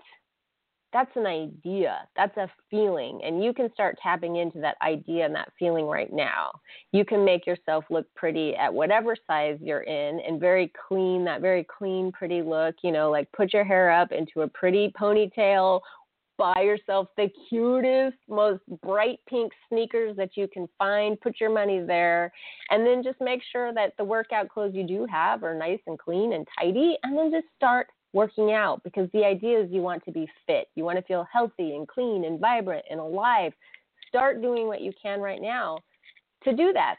that's 0.92 1.11
an 1.16 1.27
idea. 1.27 2.09
That's 2.16 2.37
a 2.37 2.49
feeling. 2.70 3.20
And 3.25 3.42
you 3.42 3.53
can 3.53 3.73
start 3.73 3.98
tapping 4.02 4.37
into 4.37 4.61
that 4.61 4.77
idea 4.83 5.27
and 5.27 5.35
that 5.35 5.52
feeling 5.58 5.87
right 5.87 6.13
now. 6.13 6.52
You 6.92 7.04
can 7.04 7.25
make 7.25 7.46
yourself 7.46 7.85
look 7.90 8.06
pretty 8.15 8.54
at 8.54 8.73
whatever 8.73 9.17
size 9.27 9.58
you're 9.61 9.83
in 9.83 10.21
and 10.21 10.40
very 10.40 10.73
clean, 10.88 11.25
that 11.25 11.40
very 11.40 11.65
clean, 11.65 12.13
pretty 12.13 12.40
look. 12.40 12.77
You 12.83 12.92
know, 12.92 13.11
like 13.11 13.31
put 13.33 13.52
your 13.52 13.65
hair 13.65 13.90
up 13.90 14.13
into 14.13 14.42
a 14.42 14.48
pretty 14.48 14.92
ponytail, 14.98 15.81
buy 16.38 16.61
yourself 16.63 17.08
the 17.17 17.29
cutest, 17.48 18.17
most 18.29 18.63
bright 18.83 19.19
pink 19.29 19.52
sneakers 19.69 20.17
that 20.17 20.37
you 20.37 20.48
can 20.48 20.69
find. 20.79 21.21
Put 21.21 21.40
your 21.40 21.50
money 21.50 21.81
there. 21.81 22.33
And 22.71 22.87
then 22.87 23.02
just 23.02 23.21
make 23.21 23.42
sure 23.52 23.73
that 23.75 23.92
the 23.98 24.04
workout 24.04 24.48
clothes 24.48 24.75
you 24.75 24.87
do 24.87 25.06
have 25.11 25.42
are 25.42 25.54
nice 25.54 25.81
and 25.87 25.98
clean 25.98 26.33
and 26.33 26.46
tidy. 26.58 26.96
And 27.02 27.17
then 27.17 27.31
just 27.31 27.46
start 27.56 27.88
working 28.13 28.52
out 28.52 28.83
because 28.85 29.09
the 29.13 29.25
idea 29.25 29.61
is 29.61 29.71
you 29.71 29.83
want 29.83 30.04
to 30.04 30.13
be 30.13 30.29
fit. 30.46 30.69
You 30.75 30.85
want 30.85 30.98
to 30.98 31.04
feel 31.04 31.27
healthy 31.33 31.75
and 31.75 31.87
clean 31.87 32.25
and 32.25 32.40
vibrant 32.40 32.85
and 32.90 33.00
alive. 33.00 33.52
Start 34.09 34.40
doing 34.40 34.67
what 34.67 34.81
you 34.81 34.92
can 35.00 35.21
right 35.21 35.42
now 35.42 35.79
to 36.44 36.54
do 36.54 36.73
that. 36.73 36.96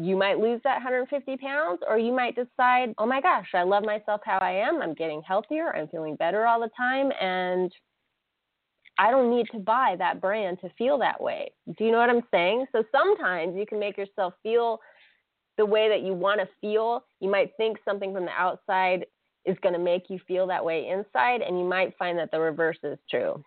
You 0.00 0.16
might 0.16 0.38
lose 0.38 0.60
that 0.62 0.74
150 0.74 1.36
pounds, 1.38 1.80
or 1.88 1.98
you 1.98 2.12
might 2.12 2.36
decide, 2.36 2.94
oh 2.98 3.06
my 3.06 3.20
gosh, 3.20 3.48
I 3.52 3.64
love 3.64 3.84
myself 3.84 4.20
how 4.24 4.38
I 4.40 4.52
am. 4.52 4.80
I'm 4.80 4.94
getting 4.94 5.22
healthier. 5.26 5.74
I'm 5.74 5.88
feeling 5.88 6.14
better 6.14 6.46
all 6.46 6.60
the 6.60 6.70
time. 6.76 7.10
And 7.20 7.72
I 8.96 9.10
don't 9.10 9.28
need 9.28 9.46
to 9.52 9.58
buy 9.58 9.96
that 9.98 10.20
brand 10.20 10.58
to 10.60 10.70
feel 10.78 10.98
that 10.98 11.20
way. 11.20 11.50
Do 11.76 11.84
you 11.84 11.90
know 11.90 11.98
what 11.98 12.10
I'm 12.10 12.22
saying? 12.30 12.66
So 12.70 12.84
sometimes 12.92 13.56
you 13.56 13.66
can 13.66 13.80
make 13.80 13.98
yourself 13.98 14.34
feel 14.42 14.78
the 15.56 15.66
way 15.66 15.88
that 15.88 16.02
you 16.02 16.14
want 16.14 16.40
to 16.40 16.48
feel. 16.60 17.04
You 17.20 17.28
might 17.28 17.50
think 17.56 17.78
something 17.84 18.14
from 18.14 18.24
the 18.24 18.30
outside 18.30 19.04
is 19.48 19.56
going 19.62 19.72
to 19.72 19.78
make 19.80 20.04
you 20.08 20.20
feel 20.28 20.46
that 20.46 20.64
way 20.64 20.88
inside, 20.88 21.40
and 21.40 21.58
you 21.58 21.64
might 21.64 21.96
find 21.98 22.18
that 22.18 22.30
the 22.30 22.38
reverse 22.38 22.78
is 22.84 22.98
true. 23.10 23.42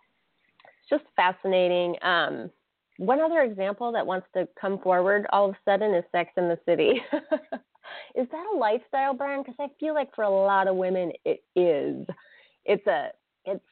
It's 0.65 0.89
just 0.89 1.03
fascinating. 1.15 1.95
Um, 2.01 2.49
one 2.97 3.21
other 3.21 3.41
example 3.41 3.91
that 3.91 4.05
wants 4.05 4.27
to 4.35 4.47
come 4.59 4.79
forward 4.79 5.25
all 5.31 5.49
of 5.49 5.51
a 5.51 5.57
sudden 5.63 5.93
is 5.93 6.03
Sex 6.11 6.31
in 6.37 6.49
the 6.49 6.59
City. 6.65 7.01
is 8.15 8.27
that 8.31 8.45
a 8.53 8.57
lifestyle 8.57 9.13
brand? 9.13 9.45
Because 9.45 9.57
I 9.59 9.67
feel 9.79 9.93
like 9.93 10.13
for 10.15 10.23
a 10.23 10.29
lot 10.29 10.67
of 10.67 10.75
women 10.75 11.11
it 11.23 11.43
is. 11.55 12.05
It's 12.65 12.85
a 12.87 13.09
it's 13.45 13.63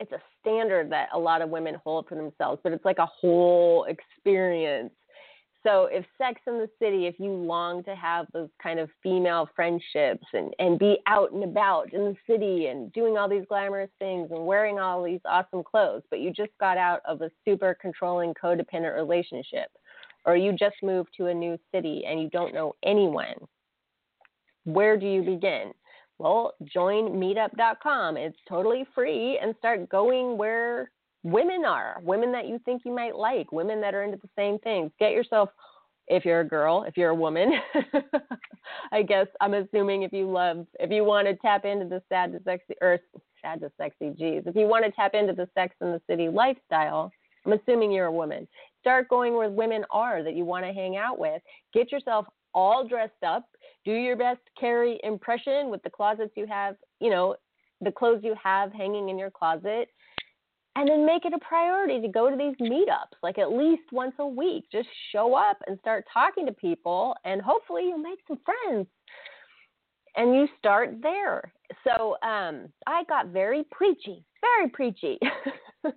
it's 0.00 0.12
a 0.12 0.20
standard 0.40 0.90
that 0.90 1.08
a 1.12 1.18
lot 1.18 1.42
of 1.42 1.50
women 1.50 1.76
hold 1.84 2.08
for 2.08 2.16
themselves, 2.16 2.60
but 2.64 2.72
it's 2.72 2.84
like 2.84 2.98
a 2.98 3.06
whole 3.06 3.84
experience. 3.84 4.92
So 5.64 5.88
if 5.92 6.04
Sex 6.18 6.40
in 6.46 6.54
the 6.54 6.68
City, 6.80 7.06
if 7.06 7.14
you 7.18 7.30
long 7.30 7.84
to 7.84 7.94
have 7.94 8.26
those 8.32 8.48
kind 8.60 8.80
of 8.80 8.90
female 9.02 9.48
friendships 9.54 10.26
and, 10.32 10.52
and 10.58 10.78
be 10.78 10.98
out 11.06 11.32
and 11.32 11.44
about 11.44 11.92
in 11.92 12.00
the 12.00 12.16
city 12.28 12.66
and 12.66 12.92
doing 12.92 13.16
all 13.16 13.28
these 13.28 13.44
glamorous 13.48 13.90
things 14.00 14.30
and 14.32 14.44
wearing 14.44 14.80
all 14.80 15.04
these 15.04 15.20
awesome 15.24 15.62
clothes, 15.62 16.02
but 16.10 16.18
you 16.18 16.32
just 16.32 16.50
got 16.58 16.78
out 16.78 17.00
of 17.04 17.22
a 17.22 17.30
super 17.44 17.76
controlling 17.80 18.34
codependent 18.34 18.96
relationship, 18.96 19.68
or 20.24 20.36
you 20.36 20.52
just 20.52 20.76
moved 20.82 21.10
to 21.16 21.26
a 21.26 21.34
new 21.34 21.56
city 21.72 22.02
and 22.08 22.20
you 22.20 22.28
don't 22.30 22.54
know 22.54 22.74
anyone, 22.84 23.36
where 24.64 24.96
do 24.96 25.06
you 25.06 25.22
begin? 25.22 25.72
Well, 26.18 26.54
join 26.72 27.10
meetup.com. 27.10 28.16
It's 28.16 28.38
totally 28.48 28.84
free 28.94 29.38
and 29.40 29.54
start 29.58 29.88
going 29.88 30.36
where 30.36 30.90
women 31.22 31.64
are, 31.64 32.00
women 32.02 32.32
that 32.32 32.48
you 32.48 32.60
think 32.64 32.82
you 32.84 32.94
might 32.94 33.16
like, 33.16 33.52
women 33.52 33.80
that 33.80 33.94
are 33.94 34.02
into 34.02 34.18
the 34.18 34.28
same 34.36 34.58
things. 34.58 34.90
Get 34.98 35.12
yourself 35.12 35.50
if 36.08 36.24
you're 36.24 36.40
a 36.40 36.48
girl, 36.48 36.84
if 36.86 36.96
you're 36.96 37.10
a 37.10 37.14
woman, 37.14 37.52
I 38.92 39.02
guess 39.02 39.28
I'm 39.40 39.54
assuming 39.54 40.02
if 40.02 40.12
you 40.12 40.30
love, 40.30 40.66
if 40.80 40.90
you 40.90 41.04
want 41.04 41.28
to 41.28 41.36
tap 41.36 41.64
into 41.64 41.86
the 41.86 42.02
sad 42.08 42.32
to 42.32 42.40
sexy, 42.44 42.74
or 42.80 42.98
sad 43.40 43.60
to 43.60 43.70
sexy, 43.78 44.10
geez, 44.18 44.42
if 44.46 44.56
you 44.56 44.66
want 44.66 44.84
to 44.84 44.90
tap 44.90 45.14
into 45.14 45.32
the 45.32 45.48
sex 45.54 45.74
in 45.80 45.92
the 45.92 46.02
city 46.08 46.28
lifestyle, 46.28 47.12
I'm 47.46 47.52
assuming 47.52 47.92
you're 47.92 48.06
a 48.06 48.12
woman. 48.12 48.48
Start 48.80 49.08
going 49.08 49.34
where 49.34 49.48
women 49.48 49.84
are 49.90 50.22
that 50.22 50.34
you 50.34 50.44
want 50.44 50.64
to 50.64 50.72
hang 50.72 50.96
out 50.96 51.18
with. 51.18 51.40
Get 51.72 51.92
yourself 51.92 52.26
all 52.54 52.86
dressed 52.86 53.22
up 53.24 53.44
do 53.84 53.92
your 53.92 54.16
best 54.16 54.40
Carrie 54.58 55.00
impression 55.02 55.70
with 55.70 55.82
the 55.82 55.90
closets 55.90 56.32
you 56.36 56.46
have, 56.46 56.76
you 57.00 57.10
know, 57.10 57.36
the 57.80 57.90
clothes 57.90 58.20
you 58.22 58.34
have 58.42 58.72
hanging 58.72 59.08
in 59.08 59.18
your 59.18 59.30
closet. 59.30 59.88
And 60.74 60.88
then 60.88 61.04
make 61.04 61.24
it 61.26 61.34
a 61.34 61.38
priority 61.38 62.00
to 62.00 62.08
go 62.08 62.30
to 62.30 62.36
these 62.36 62.56
meetups, 62.56 63.18
like 63.22 63.38
at 63.38 63.52
least 63.52 63.82
once 63.92 64.14
a 64.18 64.26
week. 64.26 64.64
Just 64.72 64.88
show 65.12 65.34
up 65.34 65.58
and 65.66 65.78
start 65.80 66.06
talking 66.12 66.46
to 66.46 66.52
people, 66.52 67.14
and 67.24 67.42
hopefully 67.42 67.88
you'll 67.88 67.98
make 67.98 68.20
some 68.26 68.38
friends. 68.44 68.88
And 70.16 70.34
you 70.34 70.48
start 70.58 70.96
there. 71.02 71.52
So 71.84 72.16
um, 72.22 72.68
I 72.86 73.04
got 73.08 73.28
very 73.28 73.64
preachy, 73.70 74.24
very 74.40 74.68
preachy. 74.70 75.18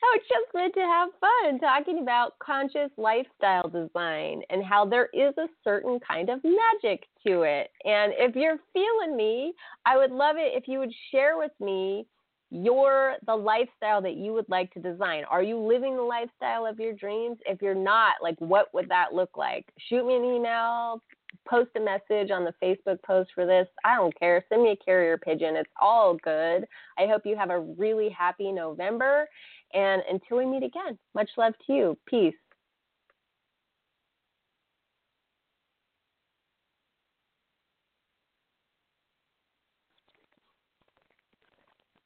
Oh, 0.00 0.16
it's 0.16 0.28
just 0.28 0.52
good 0.52 0.80
to 0.80 0.86
have 0.86 1.08
fun 1.20 1.58
talking 1.58 2.00
about 2.00 2.38
conscious 2.38 2.90
lifestyle 2.96 3.68
design 3.68 4.42
and 4.48 4.64
how 4.64 4.84
there 4.84 5.08
is 5.12 5.36
a 5.38 5.48
certain 5.64 5.98
kind 6.06 6.30
of 6.30 6.40
magic 6.44 7.06
to 7.26 7.42
it. 7.42 7.70
And 7.84 8.12
if 8.16 8.36
you're 8.36 8.58
feeling 8.72 9.16
me, 9.16 9.54
I 9.84 9.96
would 9.96 10.12
love 10.12 10.36
it 10.36 10.52
if 10.56 10.68
you 10.68 10.78
would 10.78 10.92
share 11.10 11.36
with 11.36 11.50
me 11.60 12.06
your 12.50 13.16
the 13.26 13.34
lifestyle 13.34 14.00
that 14.02 14.16
you 14.16 14.32
would 14.32 14.48
like 14.48 14.72
to 14.74 14.80
design. 14.80 15.24
Are 15.30 15.42
you 15.42 15.58
living 15.58 15.96
the 15.96 16.02
lifestyle 16.02 16.66
of 16.66 16.78
your 16.78 16.92
dreams? 16.92 17.38
If 17.46 17.60
you're 17.60 17.74
not, 17.74 18.14
like 18.22 18.38
what 18.38 18.72
would 18.74 18.88
that 18.88 19.12
look 19.12 19.36
like? 19.36 19.66
Shoot 19.88 20.06
me 20.06 20.16
an 20.16 20.24
email, 20.24 21.02
post 21.48 21.70
a 21.76 21.80
message 21.80 22.30
on 22.30 22.44
the 22.44 22.54
Facebook 22.62 23.02
post 23.02 23.30
for 23.34 23.46
this. 23.46 23.68
I 23.84 23.96
don't 23.96 24.18
care. 24.18 24.44
Send 24.48 24.62
me 24.62 24.70
a 24.70 24.84
carrier 24.84 25.18
pigeon. 25.18 25.56
It's 25.56 25.70
all 25.80 26.16
good. 26.22 26.66
I 26.98 27.06
hope 27.06 27.22
you 27.24 27.36
have 27.36 27.50
a 27.50 27.60
really 27.60 28.08
happy 28.08 28.50
November 28.50 29.28
and 29.74 30.02
until 30.10 30.38
we 30.38 30.46
meet 30.46 30.62
again, 30.62 30.98
much 31.14 31.28
love 31.36 31.54
to 31.66 31.72
you. 31.72 31.98
Peace. 32.06 32.34